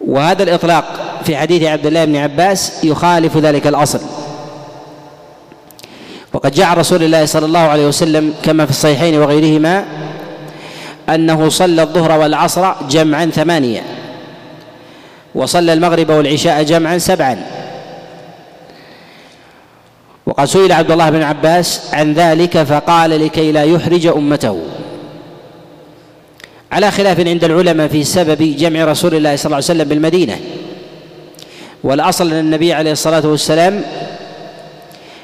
وهذا 0.00 0.42
الإطلاق 0.42 0.84
في 1.24 1.36
حديث 1.36 1.62
عبد 1.62 1.86
الله 1.86 2.04
بن 2.04 2.16
عباس 2.16 2.84
يخالف 2.84 3.36
ذلك 3.36 3.66
الأصل. 3.66 4.00
وقد 6.32 6.52
جاء 6.52 6.78
رسول 6.78 7.02
الله 7.02 7.26
صلى 7.26 7.46
الله 7.46 7.58
عليه 7.58 7.86
وسلم 7.86 8.34
كما 8.42 8.64
في 8.64 8.70
الصحيحين 8.70 9.18
وغيرهما 9.18 9.84
أنه 11.08 11.48
صلى 11.48 11.82
الظهر 11.82 12.20
والعصر 12.20 12.72
جمعا 12.90 13.26
ثمانية 13.26 13.82
وصلى 15.34 15.72
المغرب 15.72 16.10
والعشاء 16.10 16.62
جمعا 16.62 16.98
سبعا. 16.98 17.63
وقد 20.26 20.44
سئل 20.44 20.72
عبد 20.72 20.90
الله 20.90 21.10
بن 21.10 21.22
عباس 21.22 21.80
عن 21.92 22.12
ذلك 22.12 22.62
فقال 22.62 23.10
لكي 23.10 23.52
لا 23.52 23.62
يحرج 23.62 24.06
أمته. 24.06 24.62
على 26.72 26.90
خلاف 26.90 27.20
عند 27.20 27.44
العلماء 27.44 27.88
في 27.88 28.04
سبب 28.04 28.56
جمع 28.56 28.84
رسول 28.84 29.14
الله 29.14 29.36
صلى 29.36 29.46
الله 29.46 29.56
عليه 29.56 29.64
وسلم 29.64 29.88
بالمدينة. 29.88 30.38
والأصل 31.84 32.32
أن 32.32 32.38
النبي 32.38 32.72
عليه 32.72 32.92
الصلاة 32.92 33.26
والسلام 33.26 33.82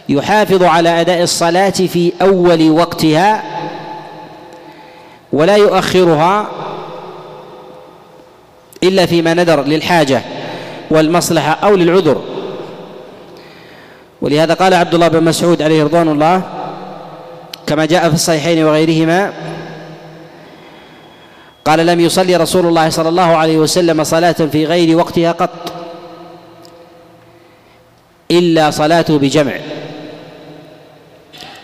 يحافظ 0.09 0.63
على 0.63 1.01
أداء 1.01 1.23
الصلاة 1.23 1.71
في 1.71 2.13
أول 2.23 2.71
وقتها 2.71 3.43
ولا 5.33 5.57
يؤخرها 5.57 6.51
إلا 8.83 9.07
فيما 9.07 9.35
ندر 9.35 9.63
للحاجة 9.63 10.23
والمصلحة 10.91 11.53
أو 11.53 11.77
للعذر. 11.77 12.23
ولهذا 14.23 14.55
قال 14.55 14.75
عبد 14.75 14.95
الله 14.95 15.09
بن 15.09 15.25
مسعود 15.25 15.63
عليه 15.63 15.85
رضوان 15.85 16.09
الله 16.09 16.43
كما 17.67 17.85
جاء 17.85 18.09
في 18.09 18.15
الصحيحين 18.15 18.65
وغيرهما 18.65 19.33
قال 21.65 21.87
لم 21.87 22.01
يصلي 22.01 22.37
رسول 22.37 22.67
الله 22.67 22.91
صلى 22.91 23.09
الله 23.09 23.37
عليه 23.37 23.59
وسلم 23.59 24.05
صلاة 24.05 24.33
في 24.33 24.67
غير 24.67 24.97
وقتها 24.97 25.33
قط 25.33 25.73
إلا 28.31 28.71
صلاته 28.71 29.19
بجمع. 29.19 29.53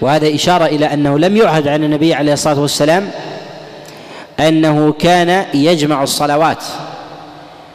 وهذا 0.00 0.34
إشارة 0.34 0.64
إلى 0.64 0.86
أنه 0.92 1.18
لم 1.18 1.36
يعهد 1.36 1.68
عن 1.68 1.84
النبي 1.84 2.14
عليه 2.14 2.32
الصلاة 2.32 2.60
والسلام 2.60 3.10
أنه 4.40 4.92
كان 4.92 5.44
يجمع 5.54 6.02
الصلوات 6.02 6.64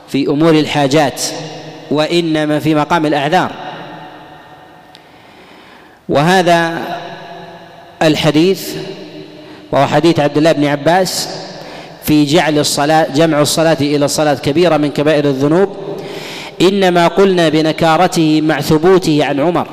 في 0.07 0.27
أمور 0.27 0.51
الحاجات 0.51 1.21
وإنما 1.91 2.59
في 2.59 2.75
مقام 2.75 3.05
الأعذار. 3.05 3.70
وهذا 6.09 6.81
الحديث 8.01 8.75
وهو 9.71 9.87
حديث 9.87 10.19
عبد 10.19 10.37
الله 10.37 10.51
بن 10.51 10.65
عباس 10.65 11.29
في 12.03 12.25
جعل 12.25 12.59
الصلاة 12.59 13.07
جمع 13.15 13.41
الصلاة 13.41 13.77
إلى 13.81 14.05
الصلاة 14.05 14.33
كبيرة 14.33 14.77
من 14.77 14.89
كبائر 14.89 15.25
الذنوب. 15.25 15.69
إنما 16.61 17.07
قلنا 17.07 17.49
بنكارته 17.49 18.41
مع 18.41 18.61
ثبوته 18.61 19.25
عن 19.25 19.39
عمر. 19.39 19.67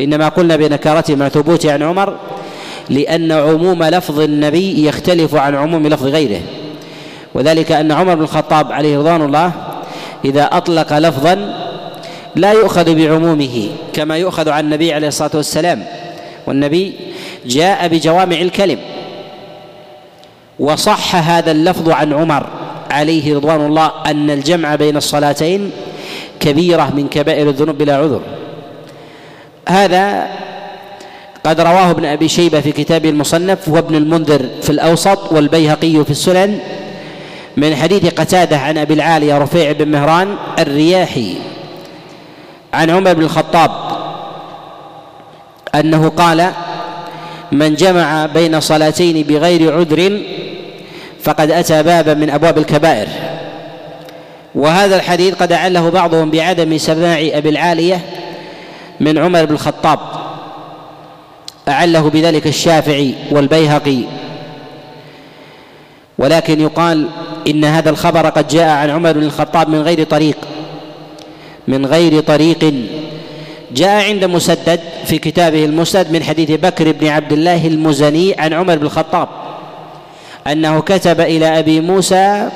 إنما 0.00 0.28
قلنا 0.28 0.56
بنكارته 0.56 1.14
مع 1.14 1.28
ثبوته 1.28 1.72
عن 1.72 1.82
عمر 1.82 2.16
لأن 2.90 3.32
عموم 3.32 3.84
لفظ 3.84 4.20
النبي 4.20 4.86
يختلف 4.86 5.34
عن 5.34 5.54
عموم 5.54 5.86
لفظ 5.86 6.06
غيره. 6.06 6.40
وذلك 7.34 7.72
أن 7.72 7.92
عمر 7.92 8.14
بن 8.14 8.22
الخطاب 8.22 8.72
عليه 8.72 8.98
رضوان 8.98 9.22
الله 9.22 9.52
إذا 10.24 10.44
أطلق 10.44 10.98
لفظا 10.98 11.65
لا 12.36 12.52
يؤخذ 12.52 12.94
بعمومه 12.94 13.68
كما 13.92 14.16
يؤخذ 14.16 14.48
عن 14.48 14.64
النبي 14.64 14.92
عليه 14.92 15.08
الصلاة 15.08 15.30
والسلام. 15.34 15.84
والنبي 16.46 16.94
جاء 17.46 17.88
بجوامع 17.88 18.36
الكلم 18.36 18.78
وصح 20.58 21.16
هذا 21.16 21.50
اللفظ 21.50 21.90
عن 21.90 22.12
عمر 22.12 22.46
عليه 22.90 23.36
رضوان 23.36 23.66
الله 23.66 23.92
أن 24.06 24.30
الجمع 24.30 24.74
بين 24.74 24.96
الصلاتين 24.96 25.70
كبيرة 26.40 26.92
من 26.96 27.08
كبائر 27.08 27.48
الذنوب 27.48 27.78
بلا 27.78 27.96
عذر. 27.96 28.20
هذا 29.68 30.28
قد 31.44 31.60
رواه 31.60 31.90
ابن 31.90 32.04
أبي 32.04 32.28
شيبة 32.28 32.60
في 32.60 32.72
كتابه 32.72 33.08
المصنف 33.08 33.68
وابن 33.68 33.94
المنذر 33.94 34.46
في 34.62 34.70
الأوسط 34.70 35.32
والبيهقي 35.32 36.04
في 36.04 36.10
السنن 36.10 36.58
من 37.56 37.76
حديث 37.76 38.06
قتادة 38.06 38.58
عن 38.58 38.78
أبي 38.78 38.94
العالية 38.94 39.38
رفيع 39.38 39.72
بن 39.72 39.88
مهران 39.88 40.36
الرياحي. 40.58 41.34
عن 42.74 42.90
عمر 42.90 43.12
بن 43.12 43.22
الخطاب 43.22 43.70
أنه 45.74 46.08
قال 46.08 46.50
من 47.52 47.74
جمع 47.74 48.26
بين 48.26 48.60
صلاتين 48.60 49.22
بغير 49.22 49.76
عذر 49.76 50.20
فقد 51.22 51.50
أتى 51.50 51.82
بابا 51.82 52.14
من 52.14 52.30
أبواب 52.30 52.58
الكبائر 52.58 53.08
وهذا 54.54 54.96
الحديث 54.96 55.34
قد 55.34 55.52
أعله 55.52 55.90
بعضهم 55.90 56.30
بعدم 56.30 56.78
سماع 56.78 57.18
أبي 57.32 57.48
العالية 57.48 58.00
من 59.00 59.18
عمر 59.18 59.44
بن 59.44 59.54
الخطاب 59.54 59.98
أعله 61.68 62.10
بذلك 62.10 62.46
الشافعي 62.46 63.14
والبيهقي. 63.30 64.02
ولكن 66.18 66.60
يقال 66.60 67.08
إن 67.48 67.64
هذا 67.64 67.90
الخبر 67.90 68.28
قد 68.28 68.48
جاء 68.48 68.68
عن 68.68 68.90
عمر 68.90 69.12
بن 69.12 69.22
الخطاب 69.22 69.68
من 69.68 69.82
غير 69.82 70.04
طريق. 70.04 70.36
من 71.68 71.86
غير 71.86 72.20
طريق. 72.20 72.74
جاء 73.72 74.04
عند 74.08 74.24
مسدد 74.24 74.80
في 75.04 75.18
كتابه 75.18 75.64
المسند 75.64 76.10
من 76.10 76.22
حديث 76.22 76.50
بكر 76.50 76.92
بن 76.92 77.06
عبد 77.06 77.32
الله 77.32 77.66
المزني 77.66 78.34
عن 78.38 78.52
عمر 78.52 78.76
بن 78.76 78.86
الخطاب 78.86 79.28
أنه 80.46 80.80
كتب 80.80 81.20
إلى 81.20 81.58
أبي 81.58 81.80
موسى 81.80 82.48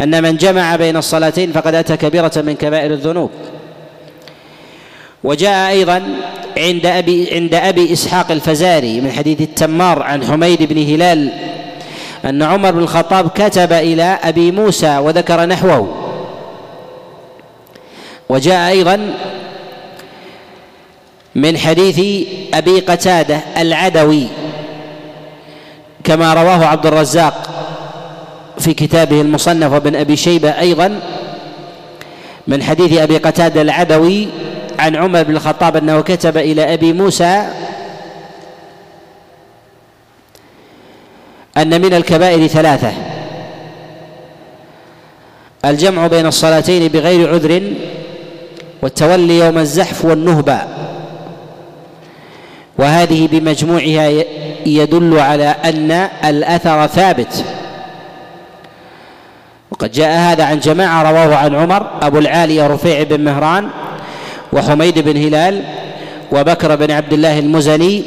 أن 0.00 0.22
من 0.22 0.36
جمع 0.36 0.76
بين 0.76 0.96
الصلاتين 0.96 1.52
فقد 1.52 1.74
أتى 1.74 1.96
كبيرة 1.96 2.32
من 2.36 2.54
كبائر 2.54 2.90
الذنوب. 2.92 3.30
وجاء 5.24 5.70
أيضا 5.70 6.02
عند 6.58 6.86
أبي 6.86 7.34
عند 7.34 7.54
أبي 7.54 7.92
إسحاق 7.92 8.30
الفزاري 8.30 9.00
من 9.00 9.12
حديث 9.12 9.40
التمار 9.40 10.02
عن 10.02 10.24
حميد 10.24 10.62
بن 10.62 10.78
هلال 10.78 11.32
أن 12.24 12.42
عمر 12.42 12.70
بن 12.70 12.78
الخطاب 12.78 13.28
كتب 13.28 13.72
إلى 13.72 14.18
أبي 14.22 14.50
موسى 14.50 14.98
وذكر 14.98 15.46
نحوه. 15.46 16.01
وجاء 18.32 18.68
أيضا 18.70 19.14
من 21.34 21.58
حديث 21.58 22.26
أبي 22.54 22.80
قتادة 22.80 23.40
العدوي 23.56 24.26
كما 26.04 26.34
رواه 26.34 26.64
عبد 26.66 26.86
الرزاق 26.86 27.48
في 28.58 28.74
كتابه 28.74 29.20
المصنف 29.20 29.72
وابن 29.72 29.96
أبي 29.96 30.16
شيبة 30.16 30.48
أيضا 30.50 31.00
من 32.46 32.62
حديث 32.62 32.98
أبي 32.98 33.18
قتادة 33.18 33.62
العدوي 33.62 34.28
عن 34.78 34.96
عمر 34.96 35.22
بن 35.22 35.36
الخطاب 35.36 35.76
أنه 35.76 36.00
كتب 36.00 36.36
إلى 36.36 36.74
أبي 36.74 36.92
موسى 36.92 37.46
أن 41.56 41.80
من 41.80 41.94
الكبائر 41.94 42.46
ثلاثة 42.46 42.92
الجمع 45.64 46.06
بين 46.06 46.26
الصلاتين 46.26 46.88
بغير 46.88 47.34
عذر 47.34 47.62
والتولي 48.82 49.38
يوم 49.38 49.58
الزحف 49.58 50.04
والنهبه 50.04 50.58
وهذه 52.78 53.28
بمجموعها 53.32 54.24
يدل 54.66 55.18
على 55.18 55.54
أن 55.64 55.90
الأثر 56.24 56.86
ثابت. 56.86 57.44
وقد 59.70 59.92
جاء 59.92 60.18
هذا 60.18 60.44
عن 60.44 60.58
جماعة 60.58 61.10
رواه 61.10 61.36
عن 61.36 61.54
عمر 61.54 61.86
أبو 62.02 62.18
العاليه 62.18 62.66
رفيع 62.66 63.02
بن 63.02 63.20
مهران 63.20 63.68
وحميد 64.52 64.98
بن 64.98 65.16
هلال 65.16 65.62
وبكر 66.32 66.76
بن 66.76 66.90
عبد 66.90 67.12
الله 67.12 67.38
المزني 67.38 68.02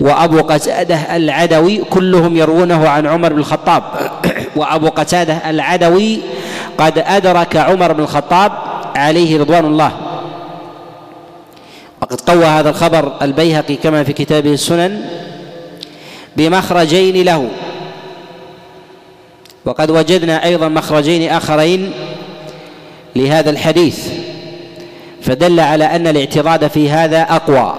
وأبو 0.00 0.40
قتادة 0.40 1.16
العدوي 1.16 1.78
كلهم 1.78 2.36
يروونه 2.36 2.88
عن 2.88 3.06
عمر 3.06 3.32
بن 3.32 3.38
الخطاب. 3.38 3.82
وأبو 4.56 4.88
قتادة 4.88 5.50
العدوي 5.50 6.20
قد 6.78 6.98
أدرك 6.98 7.56
عمر 7.56 7.92
بن 7.92 8.02
الخطاب 8.02 8.52
عليه 8.96 9.40
رضوان 9.40 9.64
الله. 9.64 10.05
وقد 12.06 12.20
قوى 12.20 12.44
هذا 12.44 12.70
الخبر 12.70 13.12
البيهقي 13.22 13.76
كما 13.76 14.04
في 14.04 14.12
كتابه 14.12 14.52
السنن 14.52 15.00
بمخرجين 16.36 17.24
له. 17.24 17.48
وقد 19.64 19.90
وجدنا 19.90 20.44
أيضا 20.44 20.68
مخرجين 20.68 21.30
آخرين 21.30 21.92
لهذا 23.16 23.50
الحديث 23.50 24.08
فدل 25.22 25.60
على 25.60 25.84
أن 25.84 26.06
الاعتراض 26.06 26.64
في 26.64 26.90
هذا 26.90 27.22
أقوى. 27.22 27.74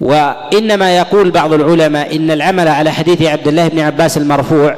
وإنما 0.00 0.96
يقول 0.96 1.30
بعض 1.30 1.52
العلماء 1.52 2.16
إن 2.16 2.30
العمل 2.30 2.68
على 2.68 2.92
حديث 2.92 3.22
عبد 3.22 3.48
الله 3.48 3.68
بن 3.68 3.78
عباس 3.78 4.18
المرفوع 4.18 4.76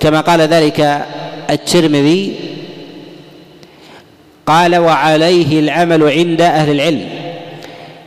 كما 0.00 0.20
قال 0.20 0.40
ذلك 0.40 1.06
الترمذي 1.50 2.36
قال 4.48 4.76
وعليه 4.76 5.60
العمل 5.60 6.10
عند 6.10 6.40
أهل 6.40 6.70
العلم. 6.70 7.08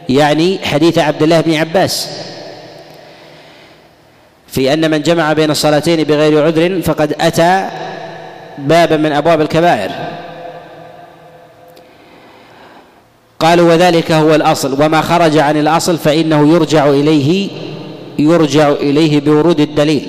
يعني 0.10 0.60
حديث 0.64 0.98
عبد 0.98 1.24
الله 1.24 1.42
بن 1.42 1.54
عباس. 1.54 2.10
في 4.48 4.74
أن 4.74 4.92
من 4.92 5.02
جمع 5.02 5.34
بين 5.34 5.52
الصلاتين 5.52 6.04
بغير 6.04 6.46
عذر 6.46 6.82
فقد 6.82 7.16
أتى 7.20 7.70
بابا 8.58 8.98
من 8.98 9.12
أبواب 9.12 9.42
الكبائر. 9.42 9.92
قالوا 13.40 13.74
وذلك 13.74 14.12
هو 14.12 14.36
الأصل 14.36 14.84
وما 14.84 15.02
خرج 15.02 15.38
عن 15.38 15.58
الأصل 15.58 15.98
فإنه 15.98 16.54
يرجع 16.54 16.90
إليه 16.90 17.50
يرجع 18.20 18.70
إليه 18.70 19.20
بورود 19.20 19.60
الدليل. 19.60 20.08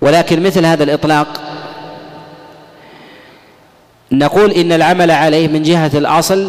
ولكن 0.00 0.42
مثل 0.42 0.66
هذا 0.66 0.84
الإطلاق 0.84 1.45
نقول 4.18 4.52
إن 4.52 4.72
العمل 4.72 5.10
عليه 5.10 5.48
من 5.48 5.62
جهة 5.62 5.90
الأصل 5.94 6.48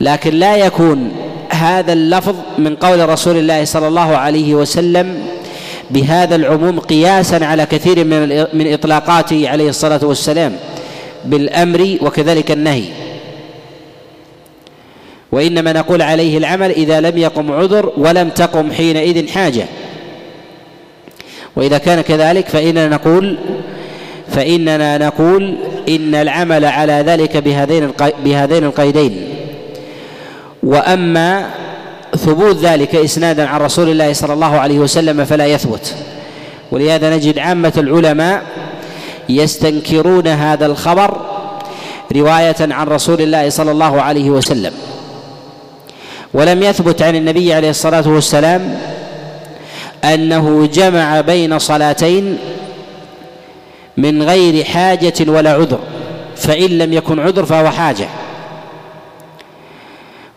لكن 0.00 0.34
لا 0.34 0.56
يكون 0.56 1.12
هذا 1.50 1.92
اللفظ 1.92 2.34
من 2.58 2.76
قول 2.76 3.08
رسول 3.08 3.36
الله 3.36 3.64
صلى 3.64 3.88
الله 3.88 4.16
عليه 4.16 4.54
وسلم 4.54 5.26
بهذا 5.90 6.36
العموم 6.36 6.80
قياسا 6.80 7.44
على 7.44 7.66
كثير 7.66 8.04
من 8.04 8.46
من 8.52 8.72
إطلاقاته 8.72 9.48
عليه 9.48 9.68
الصلاة 9.68 10.00
والسلام 10.02 10.56
بالأمر 11.24 11.98
وكذلك 12.02 12.50
النهي. 12.50 12.84
وإنما 15.32 15.72
نقول 15.72 16.02
عليه 16.02 16.38
العمل 16.38 16.70
إذا 16.70 17.00
لم 17.00 17.18
يقم 17.18 17.52
عذر 17.52 17.92
ولم 17.96 18.28
تقم 18.28 18.72
حينئذ 18.72 19.28
حاجة. 19.28 19.66
وإذا 21.56 21.78
كان 21.78 22.00
كذلك 22.00 22.48
فإننا 22.48 22.88
نقول 22.88 23.36
فإننا 24.30 24.98
نقول 24.98 25.56
إن 25.88 26.14
العمل 26.14 26.64
على 26.64 26.92
ذلك 26.92 27.36
بهذين 27.36 27.90
بهذين 28.24 28.64
القيدين. 28.64 29.28
وأما 30.62 31.50
ثبوت 32.16 32.56
ذلك 32.56 32.94
إسنادا 32.94 33.46
عن 33.46 33.60
رسول 33.60 33.88
الله 33.88 34.12
صلى 34.12 34.32
الله 34.32 34.58
عليه 34.58 34.78
وسلم 34.78 35.24
فلا 35.24 35.46
يثبت. 35.46 35.94
ولهذا 36.72 37.16
نجد 37.16 37.38
عامة 37.38 37.72
العلماء 37.76 38.42
يستنكرون 39.28 40.26
هذا 40.26 40.66
الخبر 40.66 41.20
رواية 42.16 42.56
عن 42.60 42.86
رسول 42.86 43.20
الله 43.20 43.48
صلى 43.48 43.70
الله 43.70 44.02
عليه 44.02 44.30
وسلم. 44.30 44.72
ولم 46.34 46.62
يثبت 46.62 47.02
عن 47.02 47.16
النبي 47.16 47.54
عليه 47.54 47.70
الصلاة 47.70 48.08
والسلام 48.08 48.78
أنه 50.04 50.66
جمع 50.66 51.20
بين 51.20 51.58
صلاتين 51.58 52.38
من 53.96 54.22
غير 54.22 54.64
حاجة 54.64 55.14
ولا 55.28 55.52
عذر 55.52 55.78
فإن 56.36 56.78
لم 56.78 56.92
يكن 56.92 57.20
عذر 57.20 57.44
فهو 57.44 57.70
حاجة. 57.70 58.08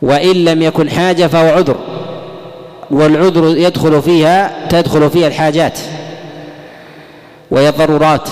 وإن 0.02 0.46
لم 0.46 0.62
يكن 0.62 0.90
حاجة 0.90 1.28
فهو 1.28 1.58
عذر 1.58 1.76
والعذر 2.92 3.58
يدخل 3.58 4.02
فيها 4.02 4.68
تدخل 4.70 5.10
فيها 5.10 5.28
الحاجات 5.28 5.80
وهي 7.52 7.70
الضرورات 7.70 8.30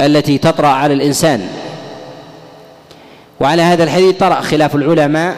التي 0.00 0.38
تطرأ 0.38 0.68
على 0.68 0.94
الإنسان. 0.94 1.48
وعلى 3.40 3.62
هذا 3.62 3.84
الحديث 3.84 4.16
طرأ 4.16 4.40
خلاف 4.40 4.74
العلماء 4.74 5.36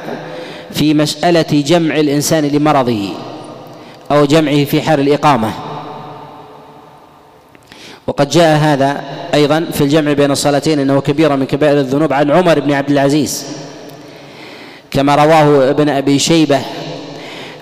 في 0.70 0.94
مسألة 0.94 1.62
جمع 1.66 1.96
الإنسان 1.96 2.44
لمرضه 2.44 3.08
أو 4.10 4.24
جمعه 4.24 4.64
في 4.64 4.82
حال 4.82 5.00
الإقامة. 5.00 5.69
وقد 8.10 8.28
جاء 8.28 8.58
هذا 8.58 9.04
أيضا 9.34 9.66
في 9.72 9.80
الجمع 9.80 10.12
بين 10.12 10.30
الصلاتين 10.30 10.78
أنه 10.78 11.00
كبيرة 11.00 11.36
من 11.36 11.46
كبائر 11.46 11.80
الذنوب 11.80 12.12
عن 12.12 12.30
عمر 12.30 12.60
بن 12.60 12.72
عبد 12.72 12.90
العزيز. 12.90 13.46
كما 14.90 15.14
رواه 15.14 15.70
ابن 15.70 15.88
أبي 15.88 16.18
شيبة 16.18 16.60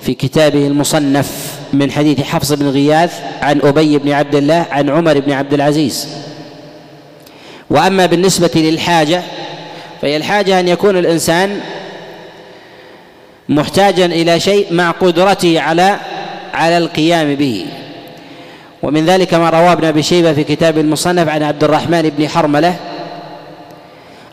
في 0.00 0.14
كتابه 0.14 0.66
المصنف 0.66 1.58
من 1.72 1.90
حديث 1.90 2.20
حفص 2.20 2.52
بن 2.52 2.68
غياث 2.68 3.20
عن 3.42 3.60
أبي 3.60 3.98
بن 3.98 4.12
عبد 4.12 4.34
الله 4.34 4.66
عن 4.70 4.90
عمر 4.90 5.20
بن 5.20 5.32
عبد 5.32 5.54
العزيز. 5.54 6.08
وأما 7.70 8.06
بالنسبة 8.06 8.50
للحاجة 8.54 9.22
فهي 10.02 10.16
الحاجة 10.16 10.60
أن 10.60 10.68
يكون 10.68 10.96
الإنسان 10.96 11.60
محتاجا 13.48 14.06
إلى 14.06 14.40
شيء 14.40 14.72
مع 14.72 14.90
قدرته 14.90 15.60
على 15.60 15.96
على 16.54 16.78
القيام 16.78 17.34
به. 17.34 17.66
ومن 18.82 19.06
ذلك 19.06 19.34
ما 19.34 19.50
رواه 19.50 19.72
ابن 19.72 19.84
أبي 19.84 20.02
شيبة 20.02 20.32
في 20.32 20.44
كتاب 20.44 20.78
المصنف 20.78 21.28
عن 21.28 21.42
عبد 21.42 21.64
الرحمن 21.64 22.02
بن 22.02 22.28
حرملة 22.28 22.76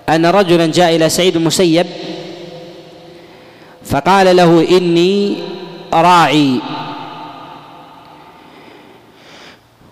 أن 0.10 0.26
رجلا 0.26 0.66
جاء 0.66 0.96
إلى 0.96 1.10
سعيد 1.10 1.36
المسيب 1.36 1.86
فقال 3.86 4.36
له 4.36 4.68
إني 4.72 5.36
راعي 5.94 6.60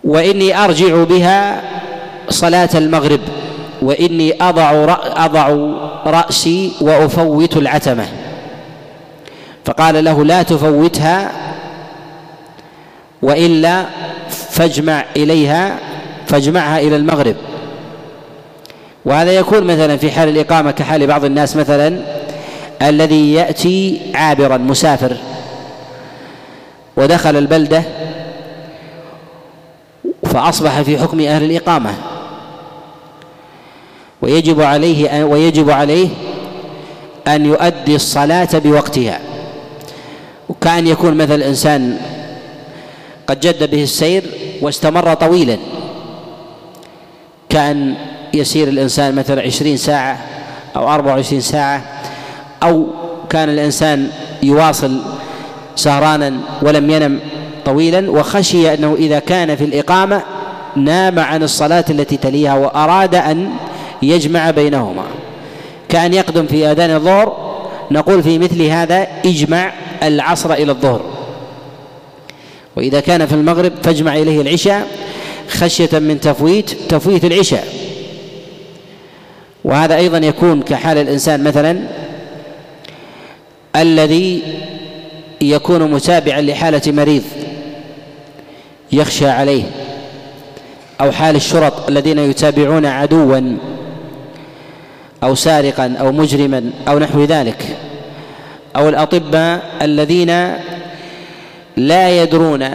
وإني 0.03 0.63
أرجع 0.63 1.03
بها 1.03 1.61
صلاة 2.29 2.69
المغرب 2.75 3.19
وإني 3.81 4.33
أضع 4.41 4.95
أضع 5.25 5.47
رأسي 6.05 6.71
وأفوت 6.81 7.57
العتمة. 7.57 8.07
فقال 9.65 10.03
له 10.03 10.25
لا 10.25 10.43
تفوتها 10.43 11.31
وإلا 13.21 13.85
فاجمع 14.53 15.05
إليها 15.15 15.79
فاجمعها 16.27 16.79
إلى 16.79 16.95
المغرب. 16.95 17.35
وهذا 19.05 19.31
يكون 19.31 19.63
مثلا 19.63 19.97
في 19.97 20.11
حال 20.11 20.29
الإقامة 20.29 20.71
كحال 20.71 21.07
بعض 21.07 21.25
الناس 21.25 21.55
مثلا 21.55 21.99
الذي 22.81 23.33
يأتي 23.33 24.01
عابرا 24.15 24.57
مسافر 24.57 25.17
ودخل 26.97 27.37
البلدة 27.37 27.83
فأصبح 30.25 30.81
في 30.81 30.97
حكم 30.97 31.19
أهل 31.19 31.43
الإقامة. 31.43 31.93
ويجب 34.21 34.61
عليه 34.61 35.23
ويجب 35.23 35.69
عليه 35.69 36.09
أن 37.27 37.45
يؤدي 37.45 37.95
الصلاة 37.95 38.49
بوقتها. 38.53 39.19
وكأن 40.49 40.87
يكون 40.87 41.17
مثل 41.17 41.41
إنسان 41.41 41.97
قد 43.27 43.39
جد 43.39 43.71
به 43.71 43.83
السير 43.83 44.23
واستمر 44.63 45.13
طويلا. 45.13 45.57
كأن 47.49 47.95
يسير 48.33 48.67
الإنسان 48.67 49.15
مثلا 49.15 49.41
عشرين 49.41 49.77
ساعة 49.77 50.17
أو 50.75 50.89
أربع 50.89 51.15
وعشرين 51.15 51.41
ساعة 51.41 51.83
أو 52.63 52.87
كان 53.29 53.49
الإنسان 53.49 54.09
يواصل 54.43 55.01
سهرانا 55.75 56.33
ولم 56.61 56.89
ينم 56.89 57.19
طويلا 57.65 58.11
وخشي 58.11 58.73
أنه 58.73 58.95
إذا 58.95 59.19
كان 59.19 59.55
في 59.55 59.63
الإقامة 59.63 60.21
نام 60.75 61.19
عن 61.19 61.43
الصلاة 61.43 61.85
التي 61.89 62.17
تليها 62.17 62.55
وأراد 62.55 63.15
أن 63.15 63.49
يجمع 64.01 64.51
بينهما. 64.51 65.03
كأن 65.89 66.13
يقدم 66.13 66.45
في 66.45 66.71
آذان 66.71 66.89
الظهر 66.89 67.53
نقول 67.91 68.23
في 68.23 68.39
مثل 68.39 68.61
هذا 68.61 69.07
اجمع 69.25 69.71
العصر 70.03 70.53
إلى 70.53 70.71
الظهر. 70.71 71.01
وإذا 72.75 72.99
كان 72.99 73.25
في 73.25 73.33
المغرب 73.33 73.71
فاجمع 73.83 74.15
إليه 74.15 74.41
العشاء 74.41 74.87
خشية 75.49 75.99
من 75.99 76.19
تفويت 76.19 76.69
تفويت 76.89 77.25
العشاء. 77.25 77.67
وهذا 79.63 79.95
أيضا 79.95 80.17
يكون 80.17 80.61
كحال 80.61 80.97
الإنسان 80.97 81.43
مثلا 81.43 81.79
الذي 83.75 84.41
يكون 85.41 85.91
متابعا 85.91 86.41
لحالة 86.41 86.81
مريض 86.91 87.23
يخشى 88.91 89.27
عليه 89.27 89.63
أو 91.01 91.11
حال 91.11 91.35
الشرط 91.35 91.89
الذين 91.89 92.19
يتابعون 92.19 92.85
عدوا 92.85 93.57
أو 95.23 95.35
سارقا 95.35 95.95
أو 95.99 96.11
مجرما 96.11 96.71
أو 96.87 96.99
نحو 96.99 97.23
ذلك 97.23 97.77
أو 98.75 98.89
الأطباء 98.89 99.61
الذين 99.81 100.29
لا 101.77 102.23
يدرون 102.23 102.69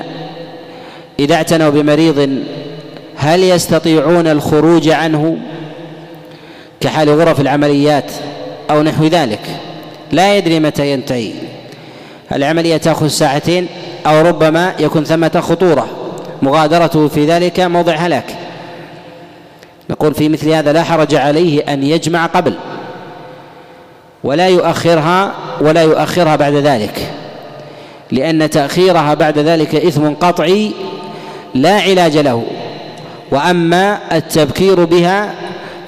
إذا 1.19 1.35
اعتنوا 1.35 1.71
بمريض 1.71 2.45
هل 3.17 3.43
يستطيعون 3.43 4.27
الخروج 4.27 4.89
عنه 4.89 5.37
كحال 6.81 7.11
غرف 7.11 7.41
العمليات 7.41 8.13
أو 8.71 8.83
نحو 8.83 9.05
ذلك؟ 9.05 9.41
لا 10.13 10.37
يدري 10.37 10.61
متى 10.61 10.93
ينتهي. 10.93 11.33
العملية 12.33 12.77
تأخذ 12.77 13.09
ساعتين 13.09 13.67
أو 14.07 14.21
ربما 14.21 14.75
يكون 14.81 15.05
ثمة 15.05 15.41
خطورة. 15.41 15.89
مغادرته 16.43 17.09
في 17.09 17.27
ذلك 17.27 17.61
موضع 17.61 17.95
هلاك. 17.95 18.25
نقول 19.91 20.15
في 20.15 20.29
مثل 20.29 20.49
هذا 20.51 20.73
لا 20.73 20.83
حرج 20.83 21.15
عليه 21.15 21.61
أن 21.73 21.83
يجمع 21.83 22.27
قبل. 22.27 22.55
ولا 24.25 24.49
يؤخرها 24.49 25.33
ولا 25.61 25.83
يؤخرها 25.83 26.37
بعد 26.37 26.55
ذلك. 26.55 27.11
لأن 28.13 28.51
تأخيرها 28.51 29.15
بعد 29.15 29.39
ذلك 29.39 29.75
إثم 29.75 30.09
قطعي 30.09 30.73
لا 31.55 31.81
علاج 31.81 32.17
له. 32.17 32.45
وأما 33.31 33.99
التبكير 34.13 34.85
بها 34.85 35.35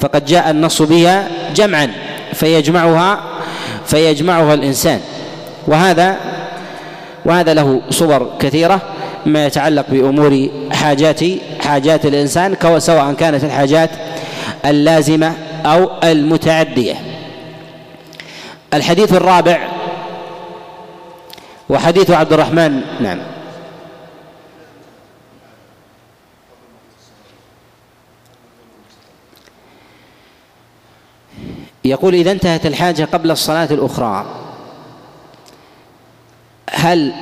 فقد 0.00 0.24
جاء 0.24 0.50
النص 0.50 0.82
بها 0.82 1.28
جمعا 1.54 1.90
فيجمعها 2.34 3.20
فيجمعها 3.86 4.54
الإنسان. 4.54 5.00
وهذا 5.66 6.16
وهذا 7.24 7.54
له 7.54 7.80
صور 7.90 8.30
كثيرة 8.40 8.80
ما 9.26 9.46
يتعلق 9.46 9.84
بأمور 9.88 10.48
حاجات 10.72 11.20
حاجات 11.60 12.06
الإنسان 12.06 12.56
سواء 12.78 13.12
كانت 13.12 13.44
الحاجات 13.44 13.90
اللازمة 14.66 15.32
أو 15.66 15.90
المتعدية. 16.04 16.94
الحديث 18.74 19.12
الرابع 19.12 19.58
وحديث 21.70 22.10
عبد 22.10 22.32
الرحمن 22.32 22.80
نعم. 23.00 23.18
يقول 31.84 32.14
إذا 32.14 32.32
انتهت 32.32 32.66
الحاجة 32.66 33.04
قبل 33.04 33.30
الصلاة 33.30 33.68
الأخرى 33.70 34.26
هل 36.70 37.12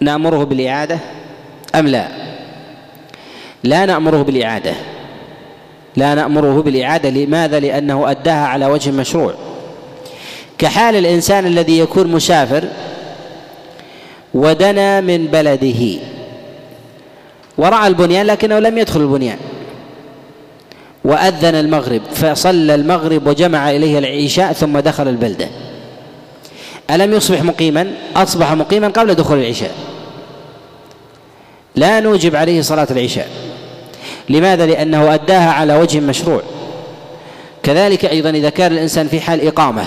نأمره 0.00 0.44
بالإعادة؟ 0.44 0.98
أم 1.74 1.86
لا؟ 1.86 2.08
لا 3.64 3.86
نأمره 3.86 4.22
بالإعادة. 4.22 4.74
لا 5.96 6.14
نأمره 6.14 6.62
بالإعادة 6.62 7.10
لماذا؟ 7.10 7.60
لأنه 7.60 8.10
أداها 8.10 8.46
على 8.46 8.66
وجه 8.66 8.90
مشروع. 8.90 9.34
كحال 10.58 10.96
الإنسان 10.96 11.46
الذي 11.46 11.78
يكون 11.78 12.06
مسافر 12.06 12.68
ودنا 14.34 15.00
من 15.00 15.26
بلده. 15.26 16.00
ورأى 17.58 17.86
البنيان 17.86 18.26
لكنه 18.26 18.58
لم 18.58 18.78
يدخل 18.78 19.00
البنيان. 19.00 19.38
وأذن 21.04 21.54
المغرب 21.54 22.02
فصلى 22.14 22.74
المغرب 22.74 23.26
وجمع 23.26 23.70
إليه 23.70 23.98
العشاء 23.98 24.52
ثم 24.52 24.78
دخل 24.78 25.08
البلدة. 25.08 25.48
ألم 26.90 27.12
يصبح 27.12 27.42
مقيما؟ 27.42 27.92
أصبح 28.16 28.52
مقيما 28.52 28.88
قبل 28.88 29.14
دخول 29.14 29.38
العشاء. 29.38 29.74
لا 31.76 32.00
نوجب 32.00 32.36
عليه 32.36 32.62
صلاة 32.62 32.86
العشاء. 32.90 33.28
لماذا؟ 34.28 34.66
لأنه 34.66 35.14
أداها 35.14 35.50
على 35.50 35.76
وجه 35.76 36.00
مشروع. 36.00 36.42
كذلك 37.62 38.04
أيضا 38.04 38.30
إذا 38.30 38.50
كان 38.50 38.72
الإنسان 38.72 39.08
في 39.08 39.20
حال 39.20 39.46
إقامة 39.46 39.84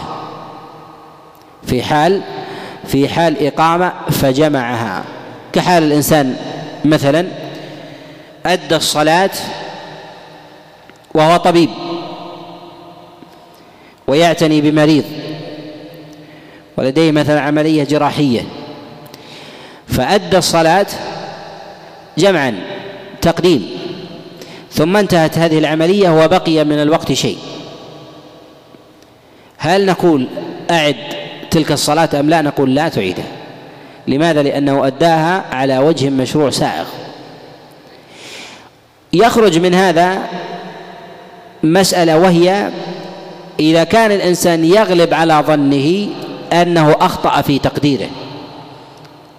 في 1.67 1.83
حال 1.83 2.21
في 2.87 3.09
حال 3.09 3.47
إقامة 3.47 3.93
فجمعها. 4.09 5.03
كحال 5.53 5.83
الإنسان 5.83 6.35
مثلا 6.85 7.27
أدى 8.45 8.75
الصلاة 8.75 9.31
وهو 11.13 11.37
طبيب 11.37 11.69
ويعتني 14.07 14.61
بمريض 14.61 15.03
ولديه 16.77 17.11
مثلا 17.11 17.41
عملية 17.41 17.83
جراحية. 17.83 18.41
فأدى 19.87 20.37
الصلاة 20.37 20.87
جمعا 22.17 22.55
تقديم. 23.21 23.69
ثم 24.71 24.97
انتهت 24.97 25.37
هذه 25.37 25.57
العملية 25.57 26.23
وبقي 26.23 26.63
من 26.63 26.81
الوقت 26.81 27.13
شيء. 27.13 27.37
هل 29.57 29.85
نقول 29.85 30.27
أعد 30.71 31.24
تلك 31.55 31.71
الصلاة 31.71 32.09
أم 32.19 32.29
لا؟ 32.29 32.41
نقول 32.41 32.75
لا 32.75 32.89
تعيدها 32.89 33.25
لماذا؟ 34.07 34.43
لأنه 34.43 34.87
أداها 34.87 35.45
على 35.51 35.77
وجه 35.77 36.09
مشروع 36.09 36.49
سائغ. 36.49 36.85
يخرج 39.13 39.59
من 39.59 39.73
هذا 39.73 40.19
مسألة 41.63 42.17
وهي 42.17 42.69
إذا 43.59 43.83
كان 43.83 44.11
الإنسان 44.11 44.65
يغلب 44.65 45.13
على 45.13 45.43
ظنه 45.47 46.07
أنه 46.53 46.95
أخطأ 47.01 47.41
في 47.41 47.59
تقديره. 47.59 48.09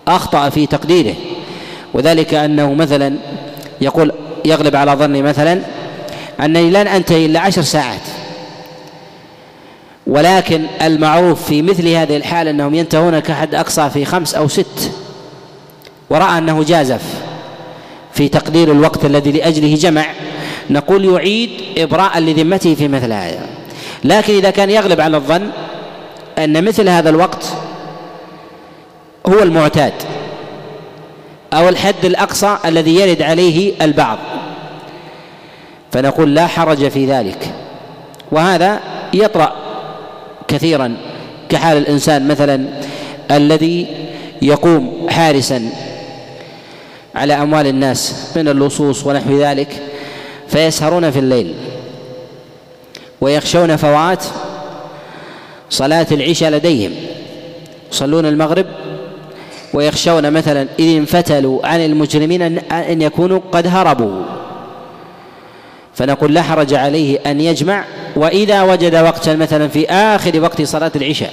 أخطأ 0.08 0.48
في 0.48 0.66
تقديره. 0.66 1.14
وذلك 1.94 2.34
أنه 2.34 2.74
مثلا 2.74 3.16
يقول 3.80 4.12
يغلب 4.44 4.76
على 4.76 4.92
ظني 4.92 5.22
مثلا 5.22 5.60
أنني 6.40 6.70
لن 6.70 6.86
أنتهي 6.86 7.26
إلا 7.26 7.40
عشر 7.40 7.62
ساعات. 7.62 8.25
ولكن 10.06 10.66
المعروف 10.82 11.44
في 11.44 11.62
مثل 11.62 11.88
هذه 11.88 12.16
الحال 12.16 12.48
أنهم 12.48 12.74
ينتهون 12.74 13.18
كحد 13.18 13.54
أقصى 13.54 13.90
في 13.90 14.04
خمس 14.04 14.34
أو 14.34 14.48
ست. 14.48 14.92
ورأى 16.10 16.38
أنه 16.38 16.62
جازف 16.62 17.02
في 18.12 18.28
تقدير 18.28 18.72
الوقت 18.72 19.04
الذي 19.04 19.32
لأجله 19.32 19.74
جمع. 19.74 20.06
نقول 20.70 21.04
يعيد 21.04 21.50
إبراء 21.78 22.18
لذمته 22.18 22.74
في 22.74 22.88
مثل 22.88 23.12
هذا. 23.12 23.46
لكن 24.04 24.34
إذا 24.34 24.50
كان 24.50 24.70
يغلب 24.70 25.00
على 25.00 25.16
الظن 25.16 25.50
أن 26.38 26.64
مثل 26.64 26.88
هذا 26.88 27.10
الوقت 27.10 27.44
هو 29.26 29.42
المعتاد 29.42 29.92
أو 31.52 31.68
الحد 31.68 32.04
الأقصى 32.04 32.58
الذي 32.64 32.96
يرد 32.96 33.22
عليه 33.22 33.72
البعض. 33.82 34.18
فنقول 35.92 36.34
لا 36.34 36.46
حرج 36.46 36.88
في 36.88 37.06
ذلك. 37.06 37.54
وهذا 38.32 38.80
يطرأ. 39.14 39.65
كثيرا. 40.48 40.96
كحال 41.48 41.78
الإنسان 41.78 42.28
مثلا 42.28 42.66
الذي 43.30 43.86
يقوم 44.42 45.06
حارسا 45.10 45.70
على 47.14 47.34
أموال 47.34 47.66
الناس 47.66 48.32
من 48.36 48.48
اللصوص 48.48 49.06
ونحو 49.06 49.38
ذلك 49.38 49.82
فيسهرون 50.48 51.10
في 51.10 51.18
الليل 51.18 51.54
ويخشون 53.20 53.76
فوات 53.76 54.24
صلاة 55.70 56.06
العشاء 56.12 56.50
لديهم. 56.50 56.92
يصلون 57.92 58.26
المغرب 58.26 58.66
ويخشون 59.74 60.32
مثلا 60.32 60.66
إذ 60.78 60.96
انفتلوا 60.96 61.66
عن 61.66 61.80
المجرمين 61.80 62.42
أن 62.72 63.02
يكونوا 63.02 63.40
قد 63.52 63.66
هربوا. 63.66 64.22
فنقول 65.96 66.34
لا 66.34 66.42
حرج 66.42 66.74
عليه 66.74 67.18
أن 67.26 67.40
يجمع 67.40 67.84
وإذا 68.16 68.62
وجد 68.62 68.94
وقتا 68.94 69.34
مثلا 69.34 69.68
في 69.68 69.90
آخر 69.90 70.40
وقت 70.40 70.62
صلاة 70.62 70.92
العشاء 70.96 71.32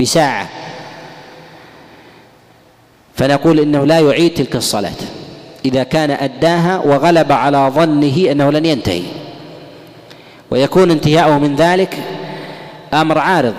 بساعة. 0.00 0.48
فنقول 3.14 3.60
إنه 3.60 3.84
لا 3.84 4.00
يعيد 4.00 4.34
تلك 4.34 4.56
الصلاة. 4.56 5.00
إذا 5.64 5.82
كان 5.82 6.10
أداها 6.10 6.78
وغلب 6.78 7.32
على 7.32 7.70
ظنه 7.74 8.30
أنه 8.30 8.50
لن 8.50 8.66
ينتهي. 8.66 9.02
ويكون 10.50 10.90
انتهاؤه 10.90 11.38
من 11.38 11.56
ذلك 11.56 11.96
أمر 12.94 13.18
عارض 13.18 13.54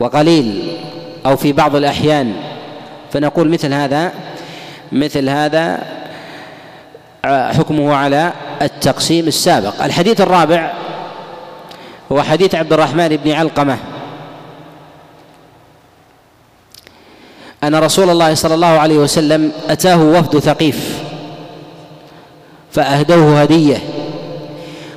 وقليل 0.00 0.76
أو 1.26 1.36
في 1.36 1.52
بعض 1.52 1.76
الأحيان. 1.76 2.34
فنقول 3.12 3.50
مثل 3.50 3.72
هذا 3.72 4.12
مثل 4.92 5.28
هذا 5.28 5.82
حكمه 7.24 7.94
على 7.94 8.32
التقسيم 8.62 9.28
السابق. 9.28 9.84
الحديث 9.84 10.20
الرابع 10.20 10.72
هو 12.12 12.22
حديث 12.22 12.54
عبد 12.54 12.72
الرحمن 12.72 13.08
بن 13.08 13.30
علقمة. 13.30 13.78
أن 17.64 17.74
رسول 17.74 18.10
الله 18.10 18.34
صلى 18.34 18.54
الله 18.54 18.66
عليه 18.66 18.96
وسلم 18.96 19.52
أتاه 19.68 20.02
وفد 20.02 20.38
ثقيف 20.38 21.02
فأهدوه 22.72 23.42
هدية 23.42 23.78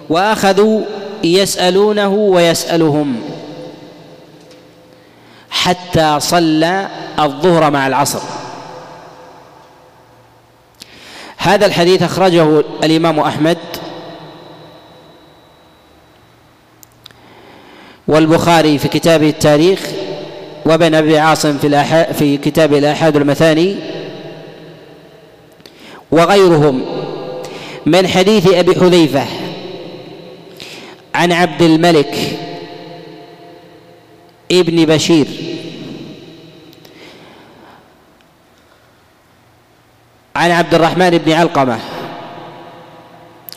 وأخذوا 0.10 0.82
يسألونه 1.24 2.10
ويسألهم 2.10 3.22
حتى 5.50 6.20
صلى 6.20 6.88
الظهر 7.20 7.72
مع 7.72 7.88
العصر. 7.88 8.41
هذا 11.42 11.66
الحديث 11.66 12.04
أخرجه 12.04 12.64
الإمام 12.84 13.20
أحمد 13.20 13.58
والبخاري 18.08 18.78
في 18.78 18.88
كتابه 18.88 19.30
التاريخ 19.30 19.80
وابن 20.66 20.96
أبي 20.96 21.18
عاصم 21.18 21.58
في 21.58 21.84
في 22.14 22.38
كتاب 22.38 22.74
الأحاد 22.74 23.16
المثاني 23.16 23.76
وغيرهم 26.12 26.82
من 27.86 28.08
حديث 28.08 28.54
أبي 28.54 28.76
حذيفة 28.76 29.26
عن 31.16 31.32
عبد 31.32 31.62
الملك 31.62 32.16
ابن 34.52 34.86
بشير 34.86 35.28
عن 40.36 40.52
عبد 40.52 40.74
الرحمن 40.74 41.10
بن 41.10 41.32
علقمة. 41.32 41.80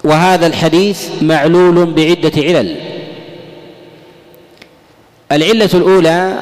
وهذا 0.04 0.46
الحديث 0.46 1.08
معلول 1.22 1.86
بعدة 1.86 2.32
علل. 2.42 2.76
العلة 5.32 5.70
الأولى 5.74 6.38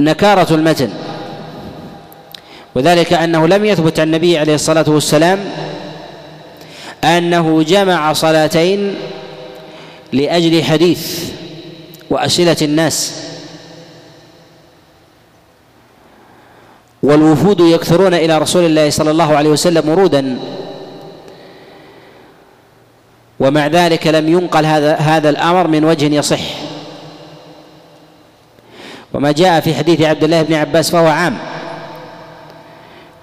نكارة 0.00 0.54
المتن. 0.54 0.90
وذلك 2.74 3.12
أنه 3.12 3.48
لم 3.48 3.64
يثبت 3.64 4.00
عن 4.00 4.06
النبي 4.06 4.38
عليه 4.38 4.54
الصلاة 4.54 4.84
والسلام 4.88 5.38
أنه 7.04 7.62
جمع 7.62 8.12
صلاتين 8.12 8.94
لأجل 10.12 10.64
حديث 10.64 11.30
وأسئلة 12.10 12.56
الناس. 12.62 13.24
والوفود 17.04 17.60
يكثرون 17.60 18.14
إلى 18.14 18.38
رسول 18.38 18.64
الله 18.64 18.90
صلى 18.90 19.10
الله 19.10 19.36
عليه 19.36 19.50
وسلم 19.50 19.88
ورودا. 19.88 20.38
ومع 23.40 23.66
ذلك 23.66 24.06
لم 24.06 24.28
ينقل 24.28 24.66
هذا 24.66 24.94
هذا 24.94 25.30
الأمر 25.30 25.68
من 25.68 25.84
وجه 25.84 26.14
يصح. 26.14 26.40
وما 29.14 29.32
جاء 29.32 29.60
في 29.60 29.74
حديث 29.74 30.00
عبد 30.00 30.24
الله 30.24 30.42
بن 30.42 30.54
عباس 30.54 30.90
فهو 30.90 31.06
عام. 31.06 31.38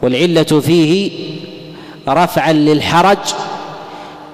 والعلة 0.01 0.43
فيه 0.43 1.11
رفعا 2.07 2.53
للحرج 2.53 3.17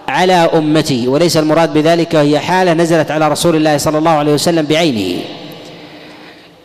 على 0.07 0.33
أمته 0.33 1.05
وليس 1.07 1.37
المراد 1.37 1.73
بذلك 1.73 2.15
هي 2.15 2.39
حالة 2.39 2.73
نزلت 2.73 3.11
على 3.11 3.27
رسول 3.27 3.55
الله 3.55 3.77
صلى 3.77 3.97
الله 3.97 4.11
عليه 4.11 4.33
وسلم 4.33 4.65
بعينه 4.65 5.21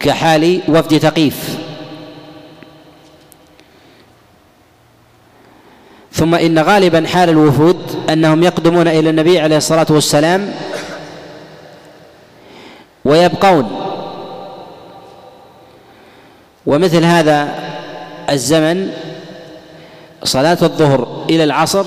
كحال 0.00 0.60
وفد 0.68 0.98
ثقيف 0.98 1.58
ثم 6.12 6.34
إن 6.34 6.58
غالبا 6.58 7.06
حال 7.06 7.28
الوفود 7.28 7.76
أنهم 8.10 8.42
يقدمون 8.42 8.88
إلى 8.88 9.10
النبي 9.10 9.40
عليه 9.40 9.56
الصلاة 9.56 9.86
والسلام 9.90 10.54
ويبقون. 13.04 13.70
ومثل 16.66 17.04
هذا 17.04 17.48
الزمن 18.30 18.92
صلاة 20.24 20.58
الظهر 20.62 21.24
إلى 21.30 21.44
العصر 21.44 21.84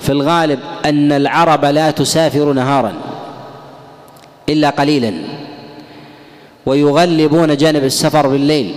في 0.00 0.12
الغالب 0.12 0.58
أن 0.84 1.12
العرب 1.12 1.64
لا 1.64 1.90
تسافر 1.90 2.52
نهارا 2.52 2.92
إلا 4.48 4.70
قليلا 4.70 5.12
ويغلبون 6.66 7.56
جانب 7.56 7.84
السفر 7.84 8.26
بالليل. 8.26 8.74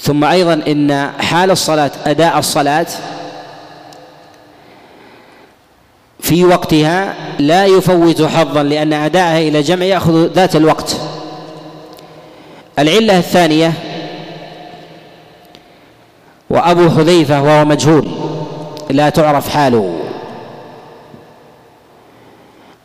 ثم 0.00 0.24
أيضا 0.24 0.52
إن 0.52 1.10
حال 1.20 1.50
الصلاة 1.50 1.90
أداء 2.06 2.38
الصلاة 2.38 2.86
في 6.20 6.44
وقتها 6.44 7.14
لا 7.38 7.66
يفوت 7.66 8.22
حظا 8.22 8.62
لأن 8.62 8.92
أداءها 8.92 9.38
إلى 9.38 9.62
جمع 9.62 9.84
يأخذ 9.84 10.26
ذات 10.26 10.56
الوقت. 10.56 10.96
العلة 12.78 13.18
الثانية 13.18 13.72
وأبو 16.50 16.90
حذيفة 16.90 17.42
وهو 17.42 17.64
مجهول 17.64 18.08
لا 18.90 19.08
تعرف 19.08 19.48
حاله. 19.48 19.98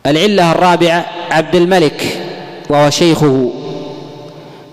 العلة 0.06 0.52
الرابعة 0.52 1.06
عبد 1.32 1.56
الملك 1.56 2.20
وهو 2.70 2.90
شيخه 2.90 3.52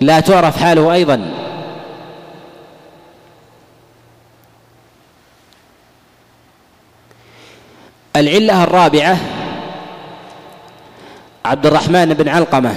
لا 0.01 0.21
تعرف 0.21 0.63
حاله 0.63 0.93
أيضا. 0.93 1.40
العلة 8.17 8.65
الرابعة 8.65 9.17
عبد 11.45 11.67
الرحمن 11.67 12.15
بن 12.15 12.29
علقمة. 12.29 12.75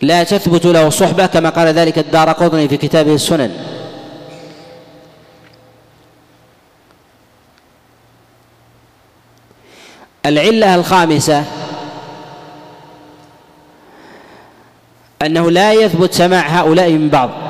لا 0.00 0.24
تثبت 0.24 0.66
له 0.66 0.90
صحبة 0.90 1.26
كما 1.26 1.50
قال 1.50 1.66
ذلك 1.66 1.98
الدار 1.98 2.32
قطني 2.32 2.68
في 2.68 2.76
كتابه 2.76 3.14
السنن. 3.14 3.50
العلة 10.26 10.74
الخامسة 10.74 11.44
أنه 15.22 15.50
لا 15.50 15.72
يثبت 15.72 16.14
سماع 16.14 16.46
هؤلاء 16.46 16.92
من 16.92 17.08
بعض. 17.08 17.47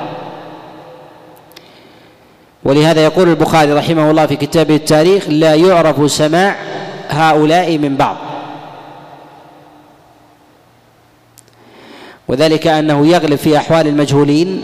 ولهذا 2.69 3.03
يقول 3.03 3.29
البخاري 3.29 3.73
رحمه 3.73 4.11
الله 4.11 4.25
في 4.25 4.35
كتابه 4.35 4.75
التاريخ 4.75 5.29
لا 5.29 5.55
يعرف 5.55 6.11
سماع 6.11 6.55
هؤلاء 7.09 7.77
من 7.77 7.95
بعض. 7.97 8.17
وذلك 12.27 12.67
أنه 12.67 13.07
يغلب 13.07 13.35
في 13.35 13.57
أحوال 13.57 13.87
المجهولين 13.87 14.63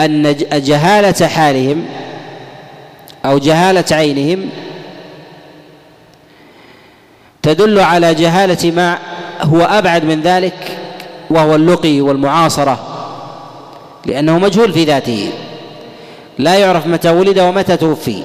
أن 0.00 0.36
جهالة 0.52 1.26
حالهم 1.26 1.84
أو 3.24 3.38
جهالة 3.38 3.84
عينهم 3.92 4.50
تدل 7.42 7.80
على 7.80 8.14
جهالة 8.14 8.70
ما 8.70 8.98
هو 9.40 9.60
أبعد 9.60 10.04
من 10.04 10.20
ذلك 10.20 10.78
وهو 11.30 11.54
اللقي 11.54 12.00
والمعاصرة. 12.00 12.89
لأنه 14.06 14.38
مجهول 14.38 14.72
في 14.72 14.84
ذاته. 14.84 15.32
لا 16.38 16.54
يعرف 16.54 16.86
متى 16.86 17.10
ولد 17.10 17.38
ومتى 17.38 17.76
توفي. 17.76 18.22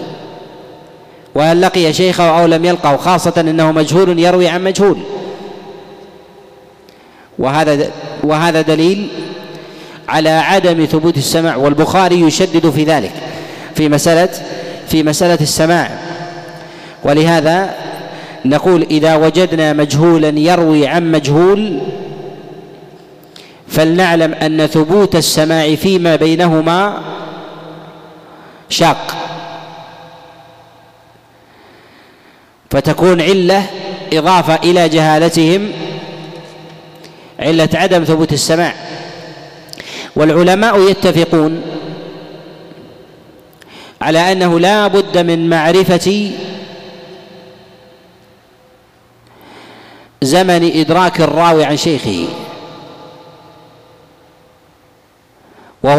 وهل 1.36 1.62
لقي 1.62 1.94
شيخه 1.94 2.40
أو 2.40 2.46
لم 2.46 2.66
يلقه 2.66 2.98
خاصة 2.98 3.34
أنه 3.38 3.72
مجهول 3.72 4.20
يروي 4.20 4.48
عن 4.48 4.64
مجهول. 4.64 4.98
وهذا 7.40 7.92
وهذا 8.24 8.62
دليل 8.62 9.08
على 10.10 10.30
عدم 10.30 10.86
ثبوت 10.86 11.18
السماع 11.18 11.56
والبخاري 11.56 12.22
يشدد 12.22 12.70
في 12.70 12.84
ذلك 12.84 13.12
في 13.76 13.90
مسألة 13.90 14.30
في 14.88 15.04
مسألة 15.04 15.38
السماع. 15.42 16.00
ولهذا 17.04 17.76
نقول 18.46 18.82
إذا 18.92 19.16
وجدنا 19.16 19.74
مجهولا 19.74 20.40
يروي 20.40 20.88
عن 20.88 21.12
مجهول 21.12 21.80
فلنعلم 23.76 24.34
أن 24.34 24.68
ثبوت 24.68 25.16
السماع 25.16 25.76
فيما 25.76 26.16
بينهما 26.16 27.02
شاق. 28.70 29.16
فتكون 32.70 33.22
علة 33.22 33.66
إضافة 34.14 34.56
إلى 34.56 34.90
جهالتهم 34.90 35.72
علة 37.40 37.70
عدم 37.74 38.04
ثبوت 38.04 38.34
السماع. 38.34 38.74
والعلماء 40.16 40.90
يتفقون 40.90 41.62
على 44.02 44.32
أنه 44.32 44.60
لا 44.60 44.88
بد 44.88 45.18
من 45.18 45.50
معرفة 45.50 46.32
زمن 50.22 50.72
إدراك 50.76 51.22
الراوي 51.22 51.66
عن 51.66 51.78
شيخه. 51.78 52.28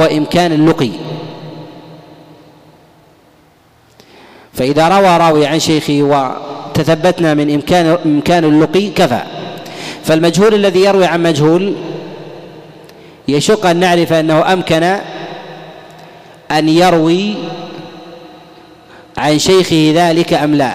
وهو 0.06 0.16
إمكان 0.16 0.52
اللقي. 0.52 0.90
فإذا 4.52 4.88
روى 4.88 5.16
راوي 5.16 5.46
عن 5.46 5.58
شيخه 5.58 6.02
وتثبتنا 6.02 7.34
من 7.34 7.54
إمكان 7.54 7.98
إمكان 8.06 8.44
اللقي 8.44 8.90
كفى. 8.90 9.22
فالمجهول 10.04 10.54
الذي 10.54 10.80
يروي 10.80 11.04
عن 11.04 11.22
مجهول 11.22 11.74
يشق 13.28 13.66
أن 13.66 13.76
نعرف 13.76 14.12
أنه 14.12 14.52
أمكن 14.52 14.82
أن 16.50 16.68
يروي 16.68 17.34
عن 19.18 19.38
شيخه 19.38 19.92
ذلك 19.94 20.32
أم 20.32 20.54
لا. 20.54 20.74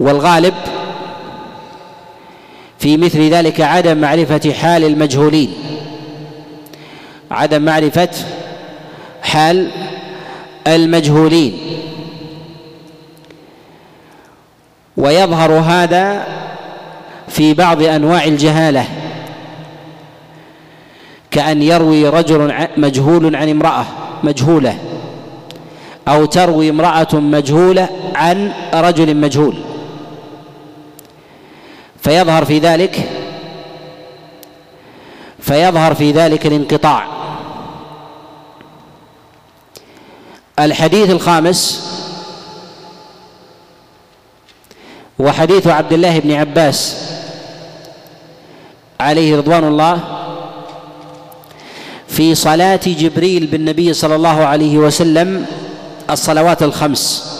والغالب 0.00 0.54
في 2.78 2.96
مثل 2.96 3.30
ذلك 3.30 3.60
عدم 3.60 3.96
معرفة 3.96 4.52
حال 4.52 4.84
المجهولين. 4.84 5.54
عدم 7.30 7.62
معرفة 7.62 8.08
حال 9.22 9.70
المجهولين. 10.66 11.58
ويظهر 14.96 15.52
هذا 15.52 16.26
في 17.28 17.54
بعض 17.54 17.82
أنواع 17.82 18.24
الجهالة. 18.24 18.84
كأن 21.30 21.62
يروي 21.62 22.08
رجل 22.08 22.68
مجهول 22.76 23.36
عن 23.36 23.48
امرأة 23.48 23.84
مجهولة 24.24 24.78
أو 26.08 26.24
تروي 26.24 26.70
امرأة 26.70 27.14
مجهولة 27.14 27.88
عن 28.14 28.52
رجل 28.74 29.16
مجهول. 29.16 29.54
فيظهر 32.02 32.44
في 32.44 32.58
ذلك 32.58 33.08
فيظهر 35.44 35.94
في 35.94 36.12
ذلك 36.12 36.46
الانقطاع. 36.46 37.06
الحديث 40.58 41.10
الخامس 41.10 41.90
وحديث 45.18 45.66
عبد 45.66 45.92
الله 45.92 46.18
بن 46.18 46.32
عباس 46.32 46.96
عليه 49.00 49.36
رضوان 49.36 49.64
الله 49.64 50.00
في 52.08 52.34
صلاة 52.34 52.80
جبريل 52.86 53.46
بالنبي 53.46 53.92
صلى 53.94 54.14
الله 54.14 54.44
عليه 54.44 54.78
وسلم 54.78 55.46
الصلوات 56.10 56.62
الخمس. 56.62 57.30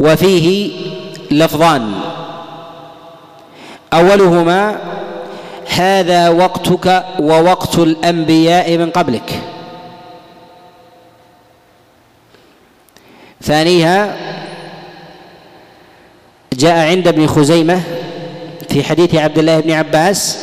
وفيه 0.00 0.72
لفظان 1.30 1.94
أولهما 3.92 4.78
هذا 5.68 6.28
وقتك 6.28 7.04
ووقت 7.20 7.78
الأنبياء 7.78 8.76
من 8.76 8.90
قبلك. 8.90 9.40
ثانيها 13.42 14.16
جاء 16.52 16.88
عند 16.88 17.08
ابن 17.08 17.26
خزيمة 17.26 17.80
في 18.68 18.84
حديث 18.84 19.14
عبد 19.14 19.38
الله 19.38 19.60
بن 19.60 19.70
عباس 19.70 20.38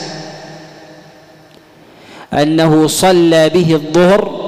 أنه 2.34 2.88
صلى 2.88 3.50
به 3.50 3.74
الظهر 3.74 4.40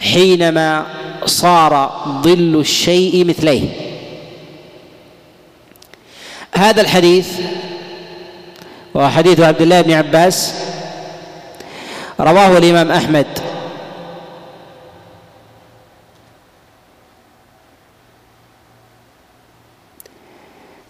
حينما 0.00 0.86
صار 1.24 2.02
ظل 2.22 2.56
الشيء 2.60 3.24
مثليه. 3.24 3.87
هذا 6.58 6.80
الحديث 6.80 7.28
وحديث 8.94 9.40
عبد 9.40 9.62
الله 9.62 9.80
بن 9.80 9.92
عباس 9.92 10.54
رواه 12.20 12.58
الإمام 12.58 12.90
أحمد. 12.90 13.26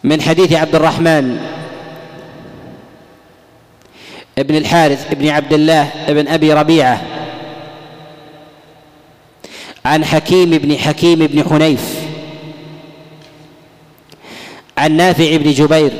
من 0.04 0.22
حديث 0.22 0.52
عبد 0.52 0.74
الرحمن 0.74 1.38
ابن 4.38 4.54
الحارث 4.54 5.10
ابن 5.10 5.28
عبد 5.28 5.52
الله 5.52 5.90
ابن 6.08 6.28
أبي 6.28 6.52
ربيعة 6.52 7.02
عن 9.84 10.04
حكيم 10.04 10.50
بن 10.50 10.78
حكيم 10.78 11.18
بن 11.26 11.44
حنيف. 11.50 11.97
عن 14.78 14.92
نافع 14.92 15.36
بن 15.36 15.50
جبير 15.50 15.92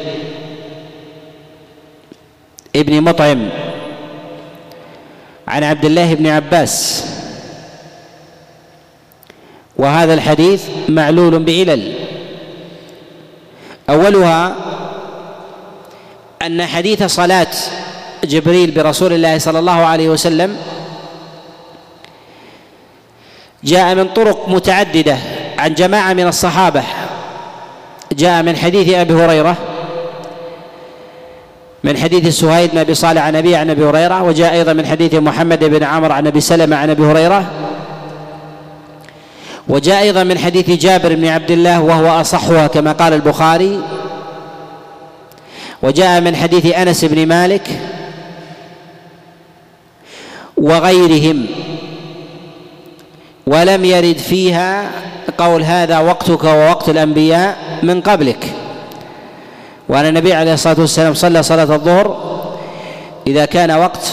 ابن 2.76 3.00
مطعم 3.00 3.48
عن 5.48 5.64
عبد 5.64 5.84
الله 5.84 6.14
بن 6.14 6.26
عباس. 6.26 7.04
وهذا 9.76 10.14
الحديث 10.14 10.62
معلول 10.88 11.38
بعلل 11.44 11.94
أولها 13.90 14.56
أن 16.42 16.66
حديث 16.66 17.02
صلاة 17.02 17.46
جبريل 18.24 18.70
برسول 18.70 19.12
الله 19.12 19.38
صلى 19.38 19.58
الله 19.58 19.72
عليه 19.72 20.08
وسلم 20.08 20.56
جاء 23.64 23.94
من 23.94 24.08
طرق 24.08 24.48
متعددة 24.48 25.18
عن 25.58 25.74
جماعة 25.74 26.12
من 26.12 26.26
الصحابة. 26.26 26.82
جاء 28.18 28.42
من 28.42 28.56
حديث 28.56 28.94
أبي 28.94 29.14
هريرة 29.14 29.56
من 31.84 31.96
حديث 31.96 32.40
سهيل 32.40 32.68
بن 32.68 32.78
أبي 32.78 32.94
صالح 32.94 33.22
عن 33.22 33.36
أبي 33.36 33.56
عن 33.56 33.70
أبي 33.70 33.84
هريرة 33.84 34.22
وجاء 34.22 34.52
أيضا 34.52 34.72
من 34.72 34.86
حديث 34.86 35.14
محمد 35.14 35.64
بن 35.64 35.82
عمرو 35.84 36.12
عن 36.12 36.26
أبي 36.26 36.40
سلمة 36.40 36.76
عن 36.76 36.90
أبي 36.90 37.02
هريرة 37.02 37.50
وجاء 39.68 40.02
أيضا 40.02 40.24
من 40.24 40.38
حديث 40.38 40.70
جابر 40.70 41.14
بن 41.14 41.26
عبد 41.26 41.50
الله 41.50 41.80
وهو 41.80 42.20
أصحها 42.20 42.66
كما 42.66 42.92
قال 42.92 43.12
البخاري 43.12 43.80
وجاء 45.82 46.20
من 46.20 46.36
حديث 46.36 46.66
أنس 46.66 47.04
بن 47.04 47.26
مالك 47.26 47.68
وغيرهم 50.56 51.46
ولم 53.46 53.84
يرد 53.84 54.18
فيها 54.18 54.90
قول 55.38 55.62
هذا 55.62 55.98
وقتك 55.98 56.44
ووقت 56.44 56.88
الأنبياء 56.88 57.78
من 57.82 58.00
قبلك. 58.00 58.52
وأن 59.88 60.06
النبي 60.06 60.34
عليه 60.34 60.54
الصلاة 60.54 60.80
والسلام 60.80 61.14
صلى 61.14 61.42
صلاة 61.42 61.74
الظهر 61.74 62.16
إذا 63.26 63.44
كان 63.44 63.70
وقت 63.70 64.12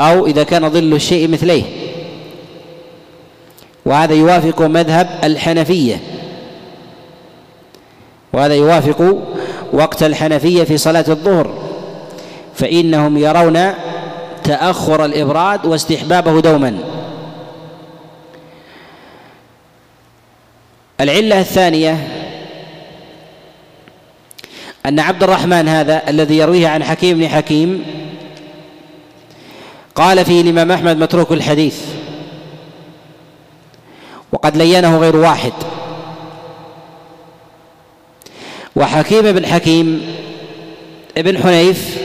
أو 0.00 0.26
إذا 0.26 0.42
كان 0.42 0.70
ظل 0.70 0.92
الشيء 0.92 1.28
مثليه. 1.28 1.62
وهذا 3.86 4.14
يوافق 4.14 4.62
مذهب 4.62 5.08
الحنفية. 5.24 6.00
وهذا 8.32 8.54
يوافق 8.54 9.18
وقت 9.72 10.02
الحنفية 10.02 10.64
في 10.64 10.78
صلاة 10.78 11.04
الظهر. 11.08 11.50
فإنهم 12.54 13.18
يرون 13.18 13.72
تأخر 14.44 15.04
الإبراد 15.04 15.66
واستحبابه 15.66 16.40
دوما. 16.40 16.78
العلة 21.00 21.40
الثانية 21.40 22.08
أن 24.86 25.00
عبد 25.00 25.22
الرحمن 25.22 25.68
هذا 25.68 26.02
الذي 26.08 26.38
يرويه 26.38 26.68
عن 26.68 26.84
حكيم 26.84 27.18
بن 27.18 27.28
حكيم 27.28 27.84
قال 29.94 30.24
فيه 30.24 30.40
الإمام 30.40 30.72
أحمد 30.72 30.96
متروك 30.96 31.32
الحديث 31.32 31.80
وقد 34.32 34.56
لينه 34.56 34.98
غير 34.98 35.16
واحد. 35.16 35.52
وحكيم 38.76 39.32
بن 39.32 39.46
حكيم 39.46 40.16
ابن 41.18 41.38
حنيف 41.42 41.98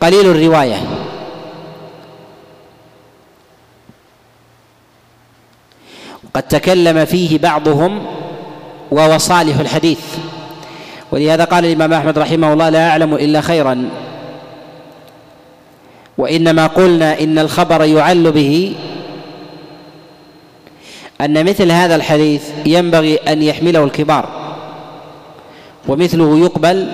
قليل 0.00 0.26
الرواية. 0.26 1.03
قد 6.34 6.42
تكلم 6.42 7.04
فيه 7.04 7.38
بعضهم 7.38 8.06
وهو 8.90 9.18
صالح 9.18 9.58
الحديث. 9.58 10.00
ولهذا 11.12 11.44
قال 11.44 11.64
الإمام 11.64 11.92
أحمد 11.92 12.18
رحمه 12.18 12.52
الله 12.52 12.68
لا 12.68 12.88
أعلم 12.88 13.14
إلا 13.14 13.40
خيرا. 13.40 13.88
وإنما 16.18 16.66
قلنا 16.66 17.20
إن 17.20 17.38
الخبر 17.38 17.84
يعل 17.84 18.32
به 18.32 18.74
أن 21.20 21.44
مثل 21.44 21.72
هذا 21.72 21.94
الحديث 21.96 22.42
ينبغي 22.66 23.16
أن 23.16 23.42
يحمله 23.42 23.84
الكبار 23.84 24.28
ومثله 25.88 26.38
يقبل 26.38 26.92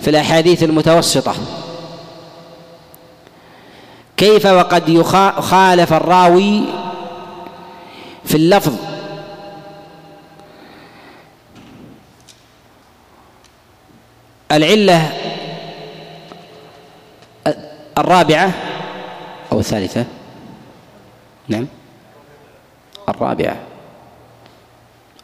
في 0.00 0.10
الأحاديث 0.10 0.62
المتوسطة. 0.62 1.34
كيف 4.16 4.46
وقد 4.46 4.88
يخالف 4.88 5.92
الراوي 5.92 6.60
في 8.24 8.34
اللفظ. 8.34 8.74
العلة 14.52 15.12
الرابعة 17.98 18.52
أو 19.52 19.60
الثالثة. 19.60 20.04
نعم. 21.48 21.66
الرابعة. 23.08 23.56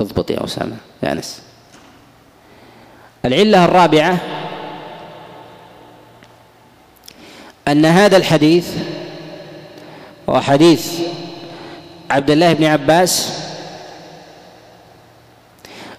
اضبط 0.01 0.31
يا 0.31 0.45
أسامة 0.45 0.77
يا 1.03 1.13
أنس. 1.13 1.43
العلة 3.25 3.65
الرابعة 3.65 4.19
أن 7.69 7.85
هذا 7.85 8.17
الحديث 8.17 8.77
هو 10.29 10.41
حديث 10.41 11.01
عبد 12.11 12.31
الله 12.31 12.53
بن 12.53 12.65
عباس 12.65 13.33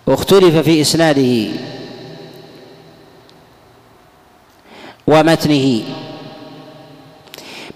اختلف 0.07 0.57
في 0.57 0.81
إسناده 0.81 1.51
ومتنه 5.07 5.83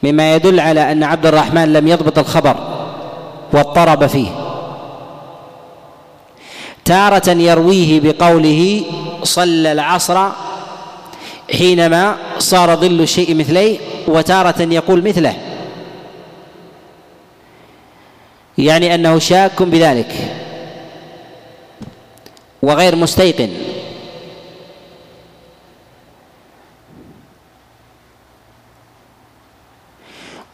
مما 0.03 0.35
يدل 0.35 0.59
على 0.59 0.91
أن 0.91 1.03
عبد 1.03 1.25
الرحمن 1.25 1.73
لم 1.73 1.87
يضبط 1.87 2.19
الخبر 2.19 2.55
واضطرب 3.53 4.07
فيه. 4.07 4.27
تارة 6.85 7.29
يرويه 7.29 7.99
بقوله 7.99 8.83
صلى 9.23 9.71
العصر 9.71 10.29
حينما 11.51 12.15
صار 12.39 12.75
ظل 12.75 13.01
الشيء 13.01 13.35
مثليه 13.35 13.79
وتارة 14.07 14.61
يقول 14.61 15.03
مثله. 15.03 15.44
يعني 18.57 18.95
أنه 18.95 19.19
شاك 19.19 19.61
بذلك 19.61 20.13
وغير 22.61 22.95
مستيقن. 22.95 23.49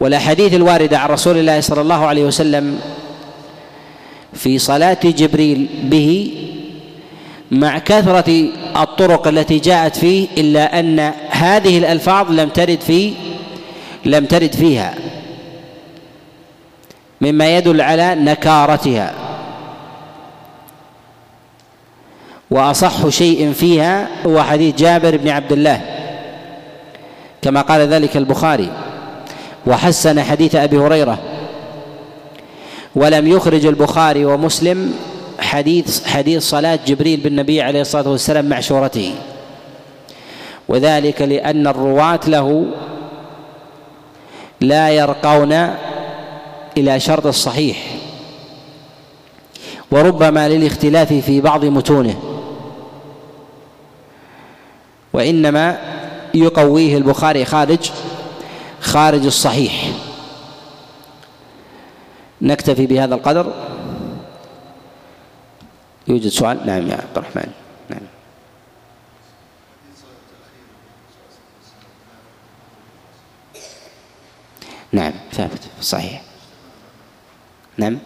والأحاديث 0.00 0.54
الواردة 0.54 0.98
عن 0.98 1.08
رسول 1.08 1.38
الله 1.38 1.60
صلى 1.60 1.80
الله 1.80 2.06
عليه 2.06 2.24
وسلم 2.24 2.80
في 4.34 4.58
صلاة 4.58 4.98
جبريل 5.04 5.68
به 5.82 6.34
مع 7.50 7.78
كثرة 7.78 8.48
الطرق 8.76 9.28
التي 9.28 9.58
جاءت 9.58 9.96
فيه 9.96 10.28
إلا 10.38 10.80
أن 10.80 11.12
هذه 11.30 11.78
الألفاظ 11.78 12.30
لم 12.30 12.48
ترد 12.48 12.80
في 12.80 13.14
لم 14.04 14.26
ترد 14.26 14.54
فيها. 14.54 14.94
مما 17.22 17.56
يدل 17.56 17.80
على 17.80 18.14
نكارتها. 18.14 19.12
وأصح 22.50 23.08
شيء 23.08 23.52
فيها 23.52 24.08
هو 24.26 24.42
حديث 24.42 24.74
جابر 24.74 25.16
بن 25.16 25.28
عبد 25.28 25.52
الله 25.52 25.80
كما 27.42 27.60
قال 27.60 27.80
ذلك 27.80 28.16
البخاري 28.16 28.70
وحسن 29.66 30.22
حديث 30.22 30.54
أبي 30.54 30.78
هريرة. 30.78 31.18
ولم 32.94 33.26
يخرج 33.26 33.66
البخاري 33.66 34.24
ومسلم 34.24 34.94
حديث 35.40 36.06
حديث 36.06 36.42
صلاة 36.42 36.78
جبريل 36.86 37.20
بالنبي 37.20 37.62
عليه 37.62 37.80
الصلاة 37.80 38.08
والسلام 38.10 38.48
مع 38.48 38.60
شورته. 38.60 39.14
وذلك 40.68 41.22
لأن 41.22 41.66
الرواة 41.66 42.20
له 42.26 42.66
لا 44.60 44.90
يرقون 44.90 45.74
إلى 46.76 47.00
شرط 47.00 47.26
الصحيح 47.26 47.96
وربما 49.90 50.48
للاختلاف 50.48 51.12
في 51.12 51.40
بعض 51.40 51.64
متونه 51.64 52.22
وإنما 55.12 55.78
يقويه 56.34 56.96
البخاري 56.96 57.44
خارج 57.44 57.90
خارج 58.80 59.26
الصحيح. 59.26 59.92
نكتفي 62.42 62.86
بهذا 62.86 63.14
القدر. 63.14 63.52
يوجد 66.08 66.28
سؤال؟ 66.28 66.66
نعم 66.66 66.88
يا 66.88 66.94
عبد 66.94 67.16
الرحمن. 67.18 67.52
نعم. 67.90 68.00
نعم 74.92 75.12
ثابت 75.32 75.60
صحيح. 75.80 76.22
نعم. 77.78 77.98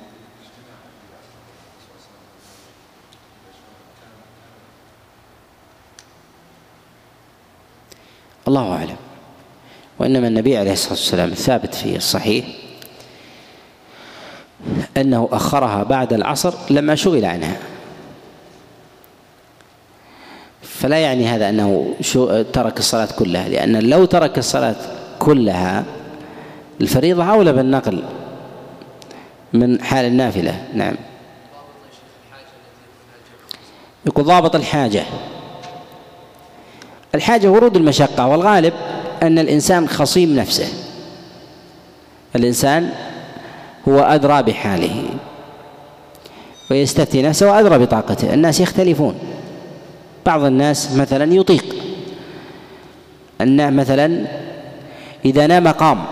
الله 8.48 8.72
أعلم. 8.72 8.96
وإنما 9.98 10.28
النبي 10.28 10.56
عليه 10.56 10.72
الصلاة 10.72 10.92
والسلام 10.92 11.28
الثابت 11.28 11.74
في 11.74 11.96
الصحيح 11.96 12.46
أنه 14.96 15.28
أخرها 15.32 15.82
بعد 15.82 16.12
العصر 16.12 16.54
لما 16.70 16.94
شغل 16.94 17.24
عنها. 17.24 17.56
فلا 20.62 20.98
يعني 20.98 21.26
هذا 21.26 21.50
شو 22.00 22.42
ترك 22.42 22.78
الصلاة 22.78 23.08
كلها 23.18 23.48
لأن 23.48 23.76
لو 23.76 24.04
ترك 24.04 24.38
الصلاة 24.38 24.76
كلها 25.18 25.84
الفريضة 26.80 27.24
أولى 27.24 27.52
بالنقل. 27.52 28.02
من 29.58 29.82
حال 29.82 30.04
النافلة. 30.04 30.64
نعم. 30.74 30.94
يقول 34.06 34.24
ضابط 34.24 34.54
الحاجة. 34.54 35.02
الحاجة 37.14 37.50
ورود 37.50 37.76
المشقة 37.76 38.26
والغالب 38.26 38.72
أن 39.22 39.38
الإنسان 39.38 39.88
خصيم 39.88 40.36
نفسه. 40.36 40.68
الإنسان 42.36 42.90
هو 43.88 44.00
أدرى 44.00 44.42
بحاله 44.42 45.04
ويستفتي 46.70 47.22
نفسه 47.22 47.50
وأدرى 47.50 47.78
بطاقته. 47.78 48.34
الناس 48.34 48.60
يختلفون. 48.60 49.14
بعض 50.26 50.44
الناس 50.44 50.92
مثلا 50.92 51.34
يطيق. 51.34 51.76
أنه 53.40 53.70
مثلا 53.70 54.26
إذا 55.24 55.46
نام 55.46 55.68
قام 55.68 56.04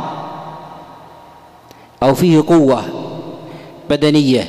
أو 2.02 2.14
فيه 2.14 2.44
قوة 2.46 3.03
بدنية. 3.96 4.44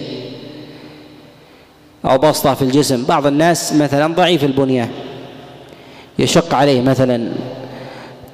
أو 2.06 2.18
بسطة 2.18 2.54
في 2.54 2.62
الجسم. 2.62 3.06
بعض 3.06 3.28
الناس 3.28 3.74
مثلا 3.74 4.08
ضعيف 4.08 4.44
البنية. 4.44 4.90
يشق 6.20 6.54
عليه 6.54 6.82
مثلا 6.82 7.32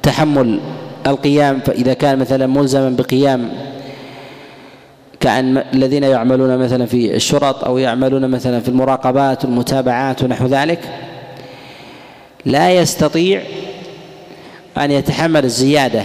تحمل 0.03 0.59
القيام 1.07 1.59
فإذا 1.59 1.93
كان 1.93 2.19
مثلا 2.19 2.47
ملزما 2.47 2.89
بقيام 2.89 3.49
كأن 5.19 5.57
الذين 5.73 6.03
يعملون 6.03 6.57
مثلا 6.57 6.85
في 6.85 7.15
الشرط 7.15 7.63
أو 7.63 7.77
يعملون 7.77 8.31
مثلا 8.31 8.59
في 8.59 8.69
المراقبات 8.69 9.45
والمتابعات 9.45 10.23
ونحو 10.23 10.45
ذلك 10.45 10.79
لا 12.45 12.71
يستطيع 12.71 13.41
أن 14.77 14.91
يتحمل 14.91 15.45
الزيادة 15.45 16.03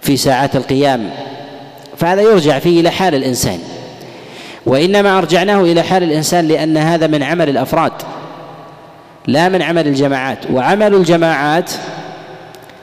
في 0.00 0.16
ساعات 0.16 0.56
القيام. 0.56 1.10
فهذا 1.98 2.22
يرجع 2.22 2.58
فيه 2.58 2.80
إلى 2.80 2.90
حال 2.90 3.14
الإنسان. 3.14 3.58
وإنما 4.66 5.18
أرجعناه 5.18 5.60
إلى 5.60 5.82
حال 5.82 6.02
الإنسان 6.02 6.48
لأن 6.48 6.76
هذا 6.76 7.06
من 7.06 7.22
عمل 7.22 7.48
الأفراد 7.48 7.92
لا 9.26 9.48
من 9.48 9.62
عمل 9.62 9.88
الجماعات. 9.88 10.38
وعمل 10.50 10.94
الجماعات 10.94 11.70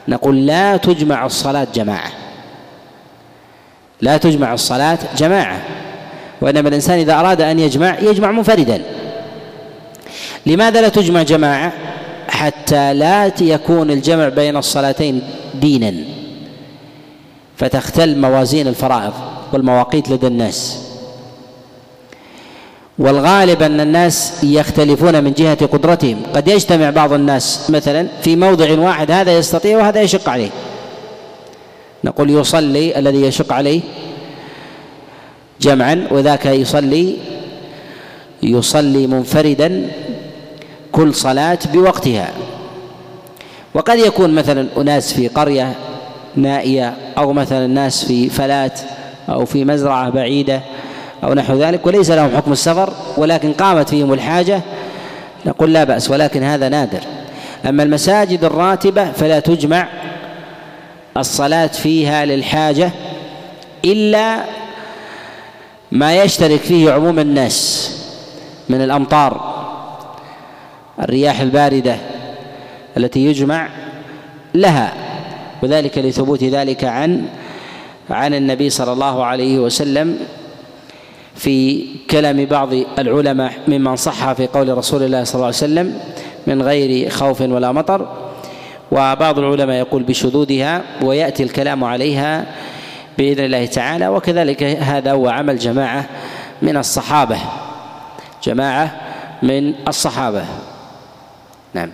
نقول 0.08 0.46
لا 0.46 0.76
تجمع 0.76 1.26
الصلاة 1.26 1.66
جماعة. 1.74 2.10
لا 4.00 4.16
تجمع 4.16 4.54
الصلاة 4.54 4.98
جماعة. 5.16 5.60
وإنما 6.40 6.68
الإنسان 6.68 6.98
إذا 6.98 7.14
أراد 7.14 7.40
أن 7.40 7.58
يجمع 7.58 7.98
يجمع 7.98 8.30
منفردا. 8.32 8.82
لماذا 10.46 10.80
لا 10.80 10.88
تجمع 10.88 11.22
جماعة؟ 11.22 11.72
حتى 12.28 12.94
لا 12.94 13.32
يكون 13.40 13.90
الجمع 13.90 14.28
بين 14.28 14.56
الصلاتين 14.56 15.22
دينا. 15.54 15.94
فتختل 17.56 18.18
موازين 18.18 18.68
الفرائض 18.68 19.12
والمواقيت 19.52 20.10
لدى 20.10 20.26
الناس. 20.26 20.78
والغالب 22.98 23.62
أن 23.62 23.80
الناس 23.80 24.44
يختلفون 24.44 25.24
من 25.24 25.32
جهة 25.32 25.66
قدرتهم. 25.66 26.22
قد 26.34 26.48
يجتمع 26.48 26.90
بعض 26.90 27.12
الناس 27.12 27.70
مثلا 27.70 28.08
في 28.22 28.36
موضع 28.36 28.78
واحد 28.78 29.10
هذا 29.10 29.38
يستطيع 29.38 29.78
وهذا 29.78 30.02
يشق 30.02 30.28
عليه. 30.28 30.50
نقول 32.04 32.30
يصلي 32.30 32.98
الذي 32.98 33.22
يشق 33.22 33.52
عليه 33.52 33.80
جمعا 35.60 36.08
وذاك 36.10 36.46
يصلي 36.46 37.16
يصلي 38.42 39.06
منفردا 39.06 39.90
كل 40.92 41.14
صلاة 41.14 41.58
بوقتها. 41.72 42.30
وقد 43.74 43.98
يكون 43.98 44.34
مثلا 44.34 44.68
أناس 44.76 45.12
في 45.12 45.28
قرية 45.28 45.74
نائية 46.36 46.94
أو 47.18 47.32
مثلا 47.32 47.64
الناس 47.64 48.04
في 48.04 48.28
فلات 48.28 48.80
أو 49.28 49.44
في 49.44 49.64
مزرعة 49.64 50.10
بعيدة 50.10 50.60
أو 51.24 51.34
نحو 51.34 51.54
ذلك 51.54 51.86
وليس 51.86 52.10
لهم 52.10 52.36
حكم 52.36 52.52
السفر 52.52 52.92
ولكن 53.16 53.52
قامت 53.52 53.88
فيهم 53.88 54.12
الحاجة. 54.12 54.60
نقول 55.46 55.72
لا 55.72 55.84
بأس 55.84 56.10
ولكن 56.10 56.42
هذا 56.42 56.68
نادر. 56.68 57.00
أما 57.68 57.82
المساجد 57.82 58.44
الراتبة 58.44 59.12
فلا 59.12 59.40
تجمع 59.40 59.88
الصلاة 61.16 61.66
فيها 61.66 62.24
للحاجة 62.24 62.90
إلا 63.84 64.44
ما 65.92 66.22
يشترك 66.22 66.60
فيه 66.60 66.92
عموم 66.92 67.18
الناس 67.18 67.90
من 68.68 68.82
الأمطار 68.82 69.54
الرياح 71.00 71.40
الباردة 71.40 71.96
التي 72.96 73.24
يجمع 73.24 73.68
لها. 74.54 75.03
وذلك 75.64 75.98
لثبوت 75.98 76.44
ذلك 76.44 76.84
عن 76.84 77.24
عن 78.10 78.34
النبي 78.34 78.70
صلى 78.70 78.92
الله 78.92 79.24
عليه 79.24 79.58
وسلم 79.58 80.18
في 81.34 81.86
كلام 82.10 82.44
بعض 82.44 82.68
العلماء 82.98 83.52
ممن 83.68 83.96
صح 83.96 84.32
في 84.32 84.46
قول 84.46 84.78
رسول 84.78 85.02
الله 85.02 85.24
صلى 85.24 85.34
الله 85.34 85.46
عليه 85.46 85.56
وسلم 85.56 85.98
من 86.46 86.62
غير 86.62 87.10
خوف 87.10 87.40
ولا 87.40 87.72
مطر. 87.72 88.08
وبعض 88.92 89.38
العلماء 89.38 89.76
يقول 89.76 90.02
بشذوذها 90.02 90.82
ويأتي 91.02 91.42
الكلام 91.42 91.84
عليها 91.84 92.46
بإذن 93.18 93.44
الله 93.44 93.66
تعالى 93.66 94.08
وكذلك 94.08 94.62
هذا 94.62 95.12
هو 95.12 95.28
عمل 95.28 95.58
جماعة 95.58 96.06
من 96.62 96.76
الصحابة 96.76 97.38
جماعة 98.42 99.00
من 99.42 99.74
الصحابة. 99.88 100.44
نعم. 101.74 101.90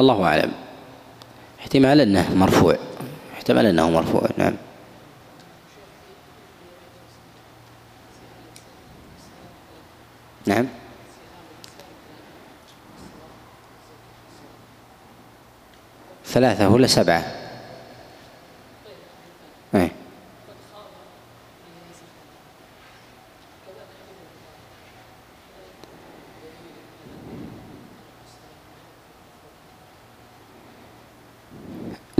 الله 0.00 0.24
أعلم. 0.24 0.52
احتمال 1.60 2.00
أنه 2.00 2.34
مرفوع. 2.34 2.76
احتمال 3.32 3.66
أنه 3.66 3.90
مرفوع 3.90 4.22
نعم. 4.38 4.54
نعم. 10.46 10.66
ثلاثة 16.26 16.68
ولا 16.68 16.86
سبعة؟ 16.86 17.39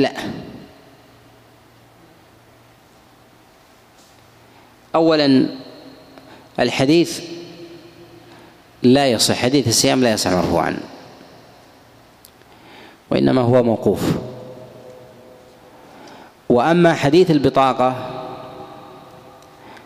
لا. 0.03 0.13
اولا 4.95 5.47
الحديث 6.59 7.21
لا 8.83 9.07
يصح 9.07 9.35
حديث 9.35 9.69
الصيام 9.69 10.03
لا 10.03 10.13
يصح 10.13 10.31
مرفوعا 10.31 10.77
وإنما 13.11 13.41
هو 13.41 13.63
موقوف. 13.63 14.03
وأما 16.49 16.95
حديث 16.95 17.31
البطاقة 17.31 18.11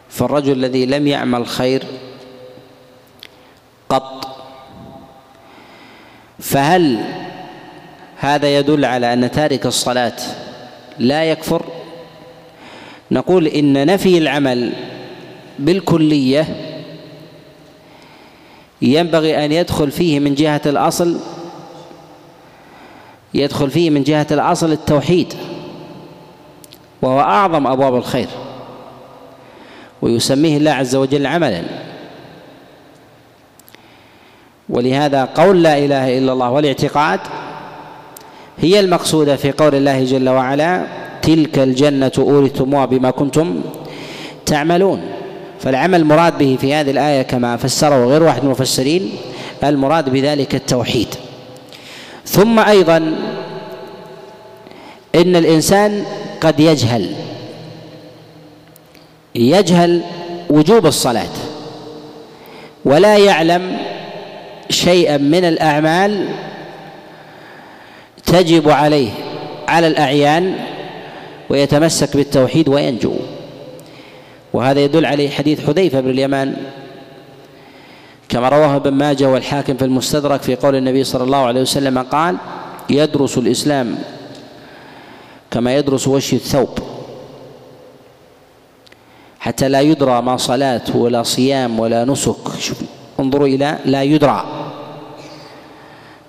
فالرجل 0.09 0.53
الذي 0.53 0.87
لم 0.87 1.07
يعمل 1.07 1.47
خير 1.47 1.85
قط 3.89 4.37
فهل 6.41 7.05
هذا 8.25 8.59
يدل 8.59 8.85
على 8.85 9.13
أن 9.13 9.31
تارك 9.31 9.67
الصلاة 9.67 10.17
لا 10.99 11.25
يكفر. 11.25 11.65
نقول 13.11 13.47
إن 13.47 13.87
نفي 13.87 14.19
العمل 14.19 14.73
بالكلية 15.59 16.47
ينبغي 18.83 19.45
أن 19.45 19.53
يدخل 19.53 19.91
فيه 19.91 20.21
من 20.21 20.35
جهة 20.35 20.61
الأصل 20.67 21.21
يدخل 23.35 23.71
فيه 23.71 23.91
من 23.91 24.03
جهة 24.03 24.27
الأصل 24.31 24.73
التوحيد 24.73 25.35
وهو 27.03 27.21
أعظم 27.21 27.67
أبواب 27.67 27.97
الخير 27.97 28.29
ويسميه 30.03 30.57
الله 30.57 30.71
عز 30.71 30.97
وجل 30.97 31.27
عملا. 31.27 31.63
ولهذا 34.69 35.25
قول 35.25 35.63
لا 35.63 35.79
إله 35.79 36.19
إلا 36.19 36.33
الله 36.33 36.51
والاعتقاد 36.51 37.21
هي 38.59 38.81
المقصودة 38.81 39.37
في 39.37 39.53
قول 39.53 39.75
الله 39.75 40.05
جل 40.05 40.29
وعلا 40.29 40.87
تلك 41.23 41.59
الجنة 41.59 42.13
أورثتموها 42.19 42.85
بما 42.85 43.11
كنتم 43.11 43.61
تعملون. 44.47 45.01
فالعمل 45.61 46.01
المراد 46.01 46.39
به 46.39 46.59
في 46.61 46.75
هذه 46.75 46.91
الآية 46.91 47.23
كما 47.23 47.57
فسره 47.57 48.07
غير 48.07 48.23
واحد 48.23 48.41
من 48.41 48.47
المفسرين 48.47 49.11
المراد 49.65 50.11
بذلك 50.11 50.55
التوحيد. 50.55 51.09
ثم 52.27 52.59
أيضا 52.59 52.97
إن 55.15 55.37
الإنسان 55.37 56.05
قد 56.41 56.61
يجهل 56.61 57.15
يجهل 59.35 60.03
وجوب 60.51 60.87
الصلاة 60.87 61.35
ولا 62.85 63.17
يعلم 63.19 63.77
شيئا 64.71 65.17
من 65.17 65.45
الأعمال 65.45 66.29
تجب 68.35 68.69
عليه 68.69 69.11
على 69.69 69.87
الأعيان 69.87 70.55
ويتمسك 71.51 72.17
بالتوحيد 72.17 72.69
وينجو. 72.69 73.15
وهذا 74.53 74.81
يدل 74.81 75.07
عليه 75.07 75.31
حديث 75.31 75.67
حذيفة 75.67 76.01
بن 76.01 76.11
اليمان 76.11 76.57
كما 78.29 78.49
رواه 78.49 78.77
ابن 78.77 78.91
ماجه 78.91 79.29
والحاكم 79.29 79.77
في 79.77 79.85
المستدرك 79.85 80.43
في 80.43 80.57
قول 80.57 80.77
النبي 80.77 81.05
صلى 81.05 81.25
الله 81.25 81.39
عليه 81.39 81.61
وسلم 81.61 81.99
قال 81.99 82.37
يدرس 82.91 83.39
الإسلام 83.39 83.99
كما 85.51 85.77
يدرس 85.77 86.09
وشي 86.09 86.37
الثوب 86.37 86.79
حتى 89.41 89.69
لا 89.69 89.81
يدرى 89.81 90.23
ما 90.23 90.37
صلاة 90.37 90.83
ولا 90.95 91.23
صيام 91.23 91.81
ولا 91.81 92.05
نسك. 92.05 92.35
انظروا 93.21 93.47
إلى 93.47 93.79
لا 93.85 94.03
يدرى. 94.03 94.64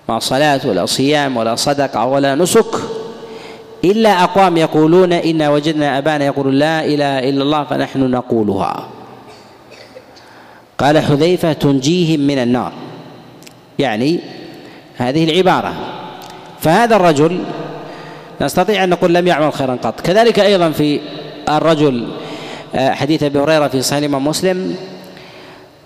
ما 0.10 0.20
صلاة 0.20 0.62
ولا 0.66 0.86
صيام 0.86 1.38
ولا 1.38 1.56
صدقة 1.56 2.06
ولا 2.06 2.36
نسك 2.36 2.76
إلا 3.84 4.24
أقوام 4.24 4.58
يقولون 4.58 5.14
إنا 5.14 5.50
وجدنا 5.50 5.98
أبانا 5.98 6.26
يقول 6.26 6.60
لا 6.60 6.86
إله 6.86 7.20
إلا 7.30 7.44
الله 7.44 7.64
فنحن 7.64 8.12
نقولها. 8.12 8.88
قال 10.78 11.00
حذيفة 11.00 11.54
تنجيهم 11.54 12.20
من 12.20 12.38
النار. 12.38 12.72
يعني 13.80 14.20
هذه 14.98 15.24
العبارة. 15.24 15.74
فهذا 16.60 16.96
الرجل 16.96 17.44
نستطيع 18.42 18.84
أن 18.84 18.90
نقول 18.90 19.14
لم 19.14 19.28
يعمل 19.28 19.54
خيرا 19.54 19.78
قط. 19.84 20.02
كذلك 20.02 20.40
أيضا 20.40 20.72
في 20.72 21.00
الرجل 21.50 22.08
آه، 22.76 22.90
حديث 22.90 23.24
أبي 23.24 23.40
هريرة 23.40 23.68
في 23.68 23.82
صحيح 23.82 24.12
مسلم 24.12 24.76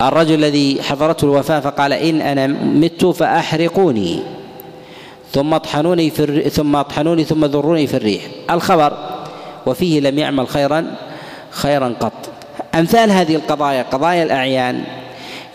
الرجل 0.02 0.34
الذي 0.34 0.82
حضرته 0.82 1.24
الوفاة 1.24 1.60
فقال 1.60 1.92
إن 1.92 2.20
أنا 2.20 2.46
مت 2.46 3.04
فأحرقوني. 3.04 4.22
ثم 5.32 5.54
أطحنوني 5.54 6.10
في 6.10 6.50
ثم 6.50 6.76
أطحنوني 6.76 7.24
ثم 7.24 7.44
ذروني 7.44 7.86
في 7.86 7.96
الريح. 7.96 8.22
الخبر 8.50 8.92
وفيه 9.66 10.00
لم 10.00 10.18
يعمل 10.18 10.48
خيرا 10.48 10.96
خيرا 11.50 11.94
قط. 12.00 12.12
أمثال 12.74 13.10
هذه 13.10 13.36
القضايا 13.36 13.82
قضايا 13.82 14.22
الأعيان 14.22 14.84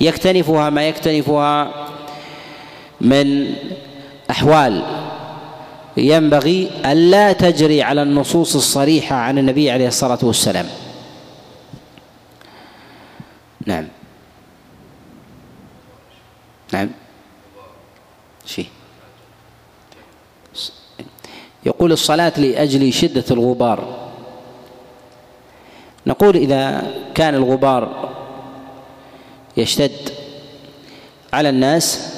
يكتنفها 0.01 0.69
ما 0.69 0.87
يكتنفها 0.87 1.71
من 3.01 3.53
أحوال. 4.31 4.83
ينبغي 5.97 6.69
ألا 6.85 7.33
تجري 7.33 7.83
على 7.83 8.01
النصوص 8.01 8.55
الصريحة 8.55 9.15
عن 9.15 9.37
النبي 9.37 9.71
عليه 9.71 9.87
الصلاة 9.87 10.19
والسلام. 10.23 10.65
نعم. 13.65 13.87
نعم. 16.73 16.89
شيء 18.45 18.67
يقول 21.65 21.91
الصلاة 21.91 22.39
لأجل 22.39 22.93
شدة 22.93 23.25
الغبار. 23.31 24.05
نقول 26.07 26.35
إذا 26.35 26.93
كان 27.15 27.35
الغبار 27.35 28.09
يشتد 29.57 30.09
على 31.33 31.49
الناس 31.49 32.15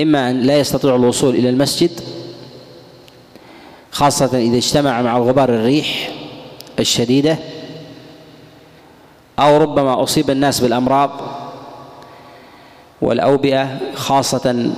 إما 0.00 0.30
أن 0.30 0.40
لا 0.40 0.58
يستطيع 0.58 0.94
الوصول 0.94 1.34
إلى 1.34 1.48
المسجد 1.48 2.00
خاصة 3.92 4.38
إذا 4.38 4.56
اجتمع 4.56 5.02
مع 5.02 5.16
الغبار 5.16 5.48
الريح 5.48 6.10
الشديدة 6.78 7.38
أو 9.38 9.56
ربما 9.56 10.02
أصيب 10.02 10.30
الناس 10.30 10.60
بالأمراض 10.60 11.10
والأوبئة 13.02 13.78
خاصة 13.94 14.70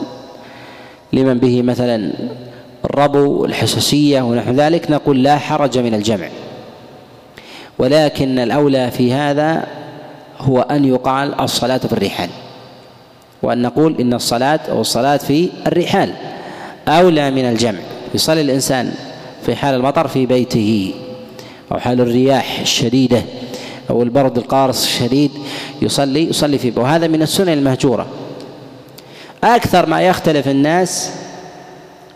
لمن 1.13 1.39
به 1.39 1.63
مثلا 1.63 2.13
الربو 2.85 3.43
والحساسية 3.43 4.23
ونحو 4.23 4.53
ذلك 4.53 4.91
نقول 4.91 5.23
لا 5.23 5.39
حرج 5.39 5.79
من 5.79 5.95
الجمع. 5.95 6.29
ولكن 7.79 8.39
الأولى 8.39 8.91
في 8.91 9.13
هذا 9.13 9.67
هو 10.39 10.61
أن 10.61 10.85
يقال 10.85 11.41
الصلاة 11.41 11.79
في 11.79 11.93
الرحال 11.93 12.31
وأن 13.43 13.63
نقول 13.63 14.01
إن 14.01 14.15
الصلاة 14.15 14.61
أو 14.69 14.81
الصلاة 14.81 15.17
في 15.17 15.49
الرحال 15.67 16.13
أولى 16.89 17.31
من 17.31 17.45
الجمع. 17.45 17.79
يصلي 18.15 18.41
الإنسان 18.41 18.93
في 19.47 19.57
حال 19.57 19.75
المطر 19.75 20.09
في 20.09 20.27
بيته 20.27 20.95
أو 21.73 21.79
حال 21.79 22.01
الرياح 22.01 22.61
الشديدة 22.61 23.23
أو 23.91 24.03
البرد 24.03 24.39
القارص 24.39 24.85
الشديد 24.85 25.31
يصلي 25.83 26.29
يصلي 26.29 26.59
في 26.59 26.73
وهذا 26.77 27.07
من 27.07 27.23
السنن 27.23 27.49
المهجورة. 27.49 28.07
أكثر 29.45 29.87
ما 29.87 30.03
يختلف 30.03 30.49
الناس 30.49 31.11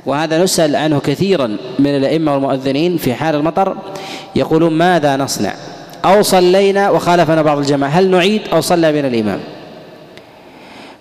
وهذا 0.07 0.45
نسأل 0.45 0.77
عنه 0.77 1.01
كثيرا 1.01 1.57
من 1.79 1.97
الأئمة 1.97 2.35
والمؤذنين 2.35 2.97
في 2.97 3.15
حال 3.15 3.35
المطر 3.35 3.77
يقولون 4.37 4.73
ماذا 4.73 5.17
نصنع؟ 5.17 5.55
أو 6.05 6.23
صلينا 6.23 6.91
وخالفنا 6.91 7.43
بعض 7.43 7.59
الجماعة. 7.59 7.91
هل 7.91 8.11
نعيد 8.11 8.43
أو 8.53 8.61
صلى 8.61 8.93
بنا 8.93 9.09
الإمام؟ 9.09 9.41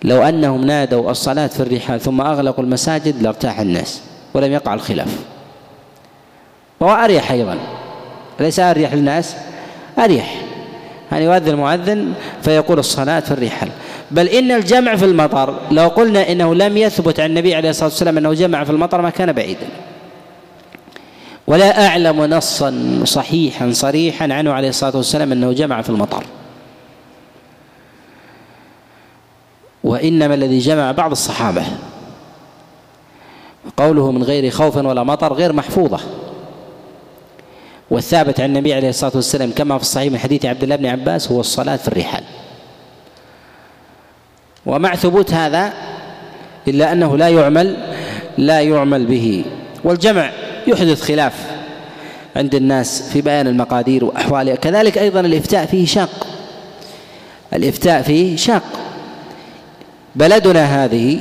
لو 0.03 0.21
أنهم 0.21 0.65
نادوا 0.65 1.11
الصلاة 1.11 1.47
في 1.47 1.59
الرحال 1.59 2.01
ثم 2.01 2.21
أغلقوا 2.21 2.63
المساجد 2.63 3.21
لارتاح 3.21 3.59
الناس 3.59 4.01
ولم 4.33 4.51
يقع 4.51 4.73
الخلاف. 4.73 5.15
وهو 6.79 6.91
أريح 6.91 7.31
أيضا. 7.31 7.57
ليس 8.39 8.59
أريح 8.59 8.93
للناس؟ 8.93 9.35
أريح. 9.99 10.48
أن 11.13 11.21
يؤذن 11.21 11.49
المؤذن 11.49 12.13
فيقول 12.41 12.79
الصلاة 12.79 13.19
في 13.19 13.31
الرحال 13.31 13.69
بل 14.11 14.27
إن 14.27 14.51
الجمع 14.51 14.95
في 14.95 15.05
المطر 15.05 15.59
لو 15.71 15.87
قلنا 15.87 16.31
إنه 16.31 16.55
لم 16.55 16.77
يثبت 16.77 17.19
عن 17.19 17.29
النبي 17.29 17.55
عليه 17.55 17.69
الصلاة 17.69 17.89
والسلام 17.89 18.17
أنه 18.17 18.33
جمع 18.33 18.63
في 18.63 18.69
المطر 18.69 19.01
ما 19.01 19.09
كان 19.09 19.31
بعيدا. 19.31 19.67
ولا 21.47 21.87
أعلم 21.87 22.25
نصا 22.25 23.01
صحيحا 23.03 23.71
صريحا 23.71 24.33
عنه 24.33 24.51
عليه 24.51 24.69
الصلاة 24.69 24.97
والسلام 24.97 25.31
أنه 25.31 25.53
جمع 25.53 25.81
في 25.81 25.89
المطر. 25.89 26.23
وإنما 29.83 30.33
الذي 30.33 30.59
جمع 30.59 30.91
بعض 30.91 31.11
الصحابة. 31.11 31.63
قوله 33.77 34.11
من 34.11 34.23
غير 34.23 34.51
خوف 34.51 34.77
ولا 34.77 35.03
مطر 35.03 35.33
غير 35.33 35.53
محفوظة. 35.53 35.99
والثابت 37.91 38.39
عن 38.39 38.49
النبي 38.49 38.73
عليه 38.73 38.89
الصلاة 38.89 39.11
والسلام 39.15 39.51
كما 39.51 39.77
في 39.77 39.83
الصحيح 39.83 40.11
من 40.11 40.19
حديث 40.19 40.45
عبد 40.45 40.63
الله 40.63 40.75
بن 40.75 40.85
عباس 40.85 41.31
هو 41.31 41.39
الصلاة 41.39 41.75
في 41.75 41.87
الرحال. 41.87 42.23
ومع 44.65 44.95
ثبوت 44.95 45.33
هذا 45.33 45.73
إلا 46.67 46.91
أنه 46.91 47.17
لا 47.17 47.29
يعمل 47.29 47.77
لا 48.37 48.61
يعمل 48.61 49.05
به. 49.05 49.45
والجمع 49.83 50.31
يحدث 50.67 51.01
خلاف 51.01 51.33
عند 52.35 52.55
الناس 52.55 53.09
في 53.13 53.21
بيان 53.21 53.47
المقادير 53.47 54.05
وأحوالها. 54.05 54.55
كذلك 54.55 54.97
أيضا 54.97 55.19
الإفتاء 55.19 55.65
فيه 55.65 55.85
شاق. 55.85 56.27
الإفتاء 57.53 58.01
فيه 58.01 58.35
شاق. 58.35 58.63
بلدنا 60.15 60.85
هذه 60.85 61.19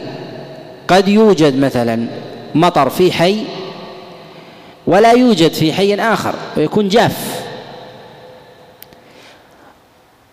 قد 0.89 1.09
يوجد 1.09 1.59
مثلا 1.59 2.07
مطر 2.55 2.91
في 2.91 3.13
حي 3.13 3.45
ولا 4.89 5.13
يوجد 5.13 5.53
في 5.53 5.73
حي 5.73 5.95
آخر 5.95 6.35
ويكون 6.57 6.89
جاف. 6.89 7.45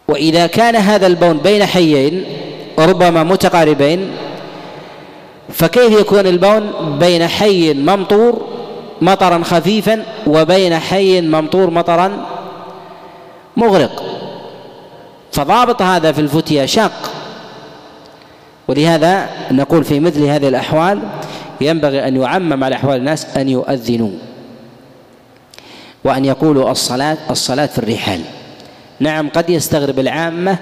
وإذا 0.08 0.48
كان 0.48 0.76
هذا 0.76 1.08
البون 1.08 1.38
بين 1.38 1.66
حيين 1.66 2.24
وربما 2.78 3.24
متقاربين 3.24 4.12
فكيف 5.50 6.00
يكون 6.00 6.28
البون 6.28 6.72
بين 7.00 7.28
حي 7.28 7.74
ممطور 7.74 8.48
مطرا 9.02 9.44
خفيفا 9.44 10.06
وبين 10.28 10.80
حي 10.80 11.22
ممطور 11.22 11.70
مطرا 11.70 12.26
مغرق 13.58 14.04
فضابط 15.32 15.82
هذا 15.82 16.12
في 16.12 16.22
الفتية 16.22 16.66
شاق. 16.66 17.12
ولهذا 18.68 19.30
نقول 19.52 19.84
في 19.84 20.00
مثل 20.00 20.24
هذه 20.24 20.48
الأحوال 20.48 21.00
ينبغي 21.62 22.08
أن 22.08 22.22
يعمم 22.22 22.64
على 22.64 22.76
أحوال 22.76 22.98
الناس 22.98 23.26
أن 23.38 23.50
يؤذنوا. 23.50 24.12
وأن 26.06 26.26
يقولوا 26.26 26.72
الصلاة 26.72 27.18
الصلاة 27.30 27.66
في 27.66 27.78
الرحال. 27.78 28.22
نعم 29.00 29.30
قد 29.30 29.50
يستغرب 29.50 30.00
العامة 30.00 30.58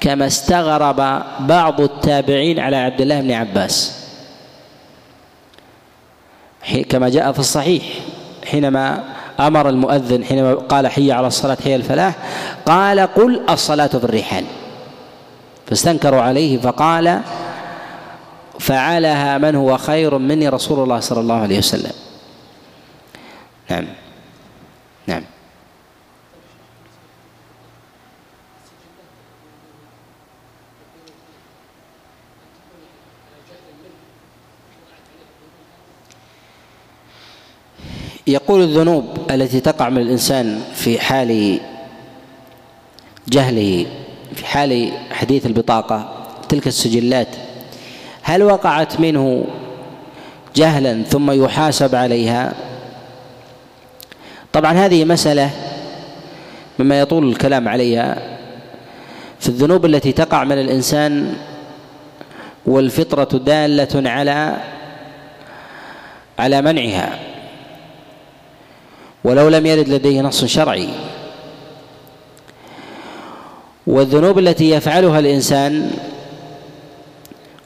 كما 0.00 0.26
استغرب 0.26 0.96
بعض 1.40 1.80
التابعين 1.80 2.58
على 2.60 2.76
عبد 2.76 3.00
الله 3.00 3.20
بن 3.20 3.32
عباس. 3.32 3.98
كما 6.88 7.08
جاء 7.08 7.32
في 7.32 7.38
الصحيح 7.38 7.82
حينما 8.50 9.04
أمر 9.40 9.68
المؤذن 9.68 10.24
حينما 10.24 10.54
قال 10.54 10.88
حي 10.88 11.12
على 11.12 11.26
الصلاة 11.26 11.56
حي 11.64 11.76
الفلاح 11.76 12.14
قال 12.66 13.00
قل 13.00 13.40
الصلاة 13.50 13.86
في 13.86 14.04
الرحال. 14.04 14.44
فاستنكروا 15.66 16.20
عليه 16.20 16.58
فقال 16.58 17.20
فعلها 18.60 19.38
من 19.38 19.54
هو 19.54 19.78
خير 19.78 20.18
مني 20.18 20.48
رسول 20.48 20.82
الله 20.82 21.00
صلى 21.00 21.20
الله 21.20 21.34
عليه 21.34 21.58
وسلم. 21.58 21.92
نعم. 23.70 23.86
نعم. 25.06 25.22
يقول 38.26 38.62
الذنوب 38.62 39.04
التي 39.30 39.60
تقع 39.60 39.88
من 39.88 39.98
الإنسان 40.02 40.60
في 40.74 41.00
حال 41.00 41.60
جهله 43.28 43.86
في 44.34 44.46
حال 44.46 44.92
حديث 45.10 45.46
البطاقة 45.46 46.12
تلك 46.48 46.66
السجلات 46.66 47.28
هل 48.22 48.42
وقعت 48.42 49.00
منه 49.00 49.44
جهلا 50.56 51.02
ثم 51.02 51.30
يحاسب 51.30 51.94
عليها؟ 51.94 52.71
طبعا 54.52 54.72
هذه 54.72 55.04
مسألة 55.04 55.50
مما 56.78 57.00
يطول 57.00 57.28
الكلام 57.28 57.68
عليها. 57.68 58.22
في 59.40 59.48
الذنوب 59.48 59.86
التي 59.86 60.12
تقع 60.12 60.44
من 60.44 60.58
الإنسان 60.58 61.36
والفطرة 62.66 63.38
دالة 63.38 64.10
على 64.10 64.56
على 66.38 66.62
منعها. 66.62 67.18
ولو 69.24 69.48
لم 69.48 69.66
يرد 69.66 69.88
لديه 69.88 70.20
نص 70.20 70.44
شرعي. 70.44 70.88
والذنوب 73.86 74.38
التي 74.38 74.70
يفعلها 74.70 75.18
الإنسان 75.18 75.90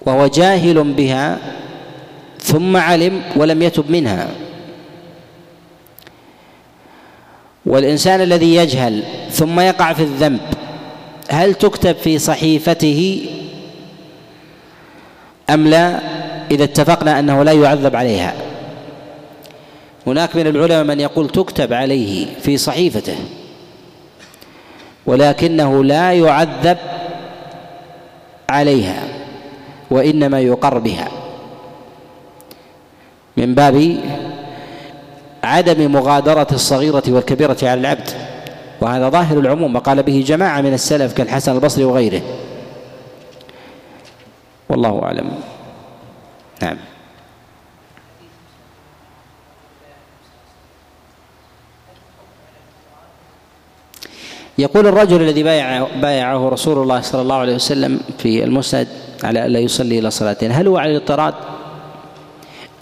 وهو 0.01 0.27
جاهل 0.27 0.85
بها 0.85 1.39
ثم 2.41 2.77
علم 2.77 3.23
ولم 3.37 3.63
يتب 3.63 3.91
منها. 3.91 4.46
والإنسان 7.77 8.21
الذي 8.21 8.55
يجهل 8.55 9.03
ثم 9.31 9.61
يقع 9.61 9.93
في 9.93 10.03
الذنب 10.03 10.41
هل 11.31 11.55
تكتب 11.55 11.97
في 11.97 12.19
صحيفته 12.19 13.31
أم 15.51 15.69
لا؟ 15.69 16.01
إذا 16.51 16.65
اتفقنا 16.65 17.19
أنه 17.19 17.43
لا 17.43 17.53
يعذب 17.53 17.97
عليها. 17.97 18.35
هناك 20.07 20.37
من 20.37 20.47
العلماء 20.47 20.85
من 20.85 21.01
يقول 21.01 21.29
تكتب 21.29 21.73
عليه 21.73 22.27
في 22.43 22.57
صحيفته 22.57 23.17
ولكنه 25.07 25.85
لا 25.85 26.13
يعذب 26.13 26.79
عليها 28.49 29.03
وإنما 29.91 30.41
يقر 30.41 30.79
بها. 30.79 31.09
من 33.37 33.55
باب 33.55 33.97
عدم 35.47 35.93
مغادرة 35.93 36.47
الصغيرة 36.53 37.03
والكبيرة 37.09 37.57
على 37.63 37.81
العبد. 37.81 38.11
وهذا 38.81 39.09
ظاهر 39.09 39.39
العموم 39.39 39.77
وقال 39.77 40.03
به 40.03 40.25
جماعة 40.27 40.61
من 40.61 40.75
السلف 40.75 41.13
كالحسن 41.13 41.53
البصري 41.53 41.85
وغيره. 41.85 42.23
والله 44.69 45.03
أعلم. 45.03 45.31
نعم. 46.63 46.77
يقول 54.59 54.87
الرجل 54.87 55.23
الذي 55.23 55.43
بايع 55.43 55.87
بايعه 56.01 56.49
رسول 56.49 56.83
الله 56.83 57.01
صلى 57.01 57.23
الله 57.23 57.37
عليه 57.37 57.55
وسلم 57.55 58.01
في 58.19 58.45
المسند 58.45 58.89
على 59.25 59.47
ألا 59.47 59.59
يصلي 59.59 59.99
إلى 59.99 60.11
صلاتين 60.11 60.53
هل 60.53 60.67
هو 60.67 60.79
على 60.79 60.91
الاضطراد 60.97 61.35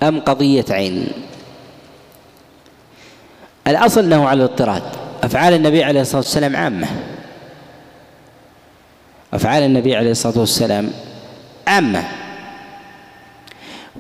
أم 0.03 0.21
قضية 0.21 0.65
عين؟ 0.71 1.07
الأصل 3.67 4.01
انه 4.05 4.29
على 4.29 4.45
الاضطراد. 4.45 4.83
أفعال 5.23 5.55
النبي 5.55 5.85
عليه 5.85 6.01
الصلاة 6.01 6.21
والسلام 6.21 6.57
عامة. 6.57 6.87
أفعال 9.35 9.63
النبي 9.63 9.97
عليه 9.97 10.11
الصلاة 10.11 10.39
والسلام 10.39 10.91
عامة. 11.67 12.03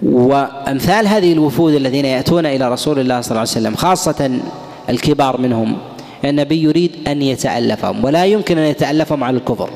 وأمثال 0.02 1.08
هذه 1.08 1.32
الوفود 1.32 1.74
الذين 1.74 2.04
يأتون 2.04 2.46
إلى 2.46 2.68
رسول 2.68 2.98
الله 2.98 3.20
صلى 3.20 3.30
الله 3.30 3.40
عليه 3.40 3.50
وسلم 3.50 3.74
خاصة 3.74 4.38
الكبار 4.90 5.40
منهم 5.40 5.78
النبي 6.24 6.62
يريد 6.62 7.08
أن 7.08 7.22
يتألفهم 7.22 8.04
ولا 8.04 8.24
يمكن 8.24 8.58
أن 8.58 8.64
يتألفهم 8.64 9.24
على 9.24 9.36
الكفر. 9.36 9.70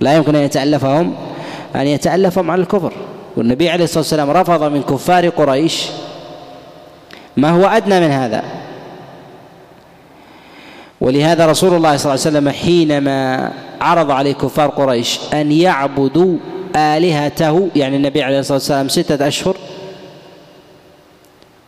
لا 0.00 0.16
يمكن 0.16 0.36
أن 0.36 0.42
يتألفهم 0.42 1.14
أن 1.76 1.86
يتألفهم 1.86 2.50
على 2.50 2.62
الكفر. 2.62 2.92
والنبي 3.36 3.70
عليه 3.70 3.84
الصلاة 3.84 3.98
والسلام 3.98 4.30
رفض 4.30 4.62
من 4.62 4.82
كفار 4.82 5.28
قريش 5.28 5.86
ما 7.40 7.50
هو 7.50 7.66
أدنى 7.66 8.00
من 8.00 8.10
هذا؟ 8.10 8.42
ولهذا 11.00 11.46
رسول 11.46 11.74
الله 11.74 11.96
صلى 11.96 12.14
الله 12.14 12.26
عليه 12.26 12.38
وسلم 12.38 12.48
حينما 12.50 13.52
عرض 13.80 14.10
عليه 14.10 14.32
كفار 14.32 14.70
قريش 14.70 15.20
أن 15.32 15.52
يعبدوا 15.52 16.36
آلهته 16.76 17.68
يعني 17.76 17.96
النبي 17.96 18.22
عليه 18.22 18.38
الصلاة 18.40 18.56
والسلام 18.56 18.88
ستة 18.88 19.28
أشهر 19.28 19.56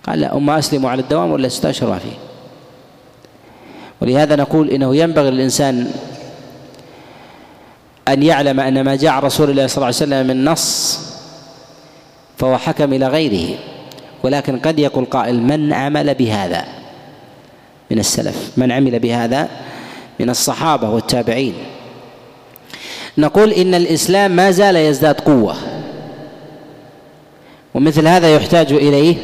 قال 0.06 0.20
لا 0.20 0.36
أما 0.36 0.58
أسلموا 0.58 0.90
على 0.90 1.02
الدوام 1.02 1.30
ولا 1.30 1.48
ستة 1.48 1.70
أشهر 1.70 1.90
ما 1.90 1.98
فيه. 1.98 2.18
ولهذا 4.00 4.36
نقول 4.36 4.70
إنه 4.70 4.96
ينبغي 4.96 5.30
للإنسان 5.30 5.90
أن 8.08 8.22
يعلم 8.22 8.60
أن 8.60 8.84
ما 8.84 8.96
جاء 8.96 9.14
رسول 9.24 9.50
الله 9.50 9.66
صلى 9.66 9.76
الله 9.76 9.86
عليه 9.86 9.96
وسلم 9.96 10.26
من 10.26 10.44
نص 10.44 11.00
فهو 12.38 12.58
حكم 12.58 12.92
إلى 12.92 13.06
غيره. 13.06 13.58
ولكن 14.22 14.58
قد 14.58 14.78
يقول 14.78 15.04
قائل 15.04 15.42
من 15.42 15.72
عمل 15.72 16.14
بهذا؟ 16.14 16.64
من 17.90 17.98
السلف. 17.98 18.52
من 18.56 18.72
عمل 18.72 18.98
بهذا؟ 18.98 19.48
من 20.20 20.30
الصحابة 20.30 20.90
والتابعين. 20.90 21.54
نقول 23.18 23.52
إن 23.52 23.74
الإسلام 23.74 24.30
ما 24.30 24.50
زال 24.50 24.76
يزداد 24.76 25.20
قوة. 25.20 25.56
ومثل 27.74 28.06
هذا 28.08 28.34
يحتاج 28.34 28.72
إليه 28.72 29.16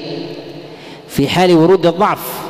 في 1.08 1.28
حال 1.28 1.54
ورود 1.54 1.86
الضعف. 1.86 2.42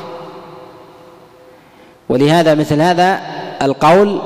ولهذا 2.08 2.54
مثل 2.54 2.80
هذا 2.80 3.20
القول 3.62 4.20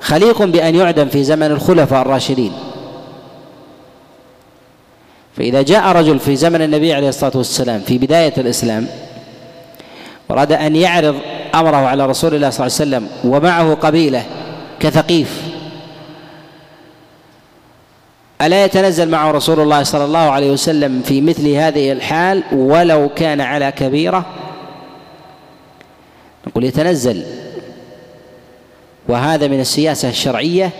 خليق 0.00 0.42
بأن 0.42 0.74
يعدم 0.74 1.08
في 1.08 1.24
زمن 1.24 1.46
الخلفاء 1.46 2.02
الراشدين. 2.02 2.52
فإذا 5.36 5.62
جاء 5.62 5.86
رجل 5.96 6.18
في 6.18 6.36
زمن 6.36 6.62
النبي 6.62 6.92
عليه 6.92 7.08
الصلاة 7.08 7.32
والسلام 7.34 7.80
في 7.80 7.98
بداية 7.98 8.32
الإسلام 8.38 8.86
أراد 10.30 10.52
أن 10.52 10.76
يعرض 10.76 11.16
أمره 11.54 11.76
على 11.76 12.06
رسول 12.06 12.34
الله 12.34 12.50
صلى 12.50 12.66
الله 12.66 12.96
عليه 12.96 13.06
وسلم 13.06 13.32
ومعه 13.32 13.74
قبيلة 13.74 14.24
كثقيف 14.80 15.42
ألا 18.42 18.64
يتنزل 18.64 19.08
معه 19.08 19.30
رسول 19.30 19.60
الله 19.60 19.82
صلى 19.82 20.04
الله 20.04 20.18
عليه 20.18 20.50
وسلم 20.50 21.02
في 21.02 21.20
مثل 21.20 21.48
هذه 21.48 21.92
الحال 21.92 22.42
ولو 22.52 23.08
كان 23.08 23.40
على 23.40 23.72
كبيرة؟ 23.72 24.26
نقول 26.46 26.64
يتنزل. 26.64 27.24
وهذا 29.08 29.48
من 29.48 29.60
السياسة 29.60 30.08
الشرعية 30.08 30.70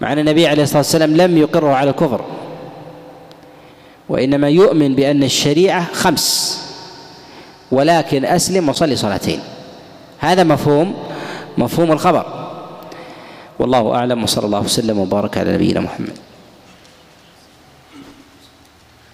مع 0.00 0.12
أن 0.12 0.18
النبي 0.18 0.46
عليه 0.46 0.62
الصلاة 0.62 0.78
والسلام 0.78 1.16
لم 1.16 1.38
يقره 1.38 1.72
على 1.72 1.90
الكفر. 1.90 2.24
وإنما 4.08 4.48
يؤمن 4.48 4.94
بأن 4.94 5.22
الشريعة 5.22 5.92
خمس 5.92 6.58
ولكن 7.72 8.24
أسلم 8.24 8.68
وصلي 8.68 8.96
صلاتين. 8.96 9.40
هذا 10.18 10.44
مفهوم 10.44 10.94
مفهوم 11.58 11.92
الخبر. 11.92 12.26
والله 13.58 13.94
أعلم 13.94 14.22
وصلى 14.22 14.46
الله 14.46 14.60
وسلم 14.60 14.98
وبارك 14.98 15.38
على 15.38 15.52
نبينا 15.52 15.80
محمد. 15.80 16.27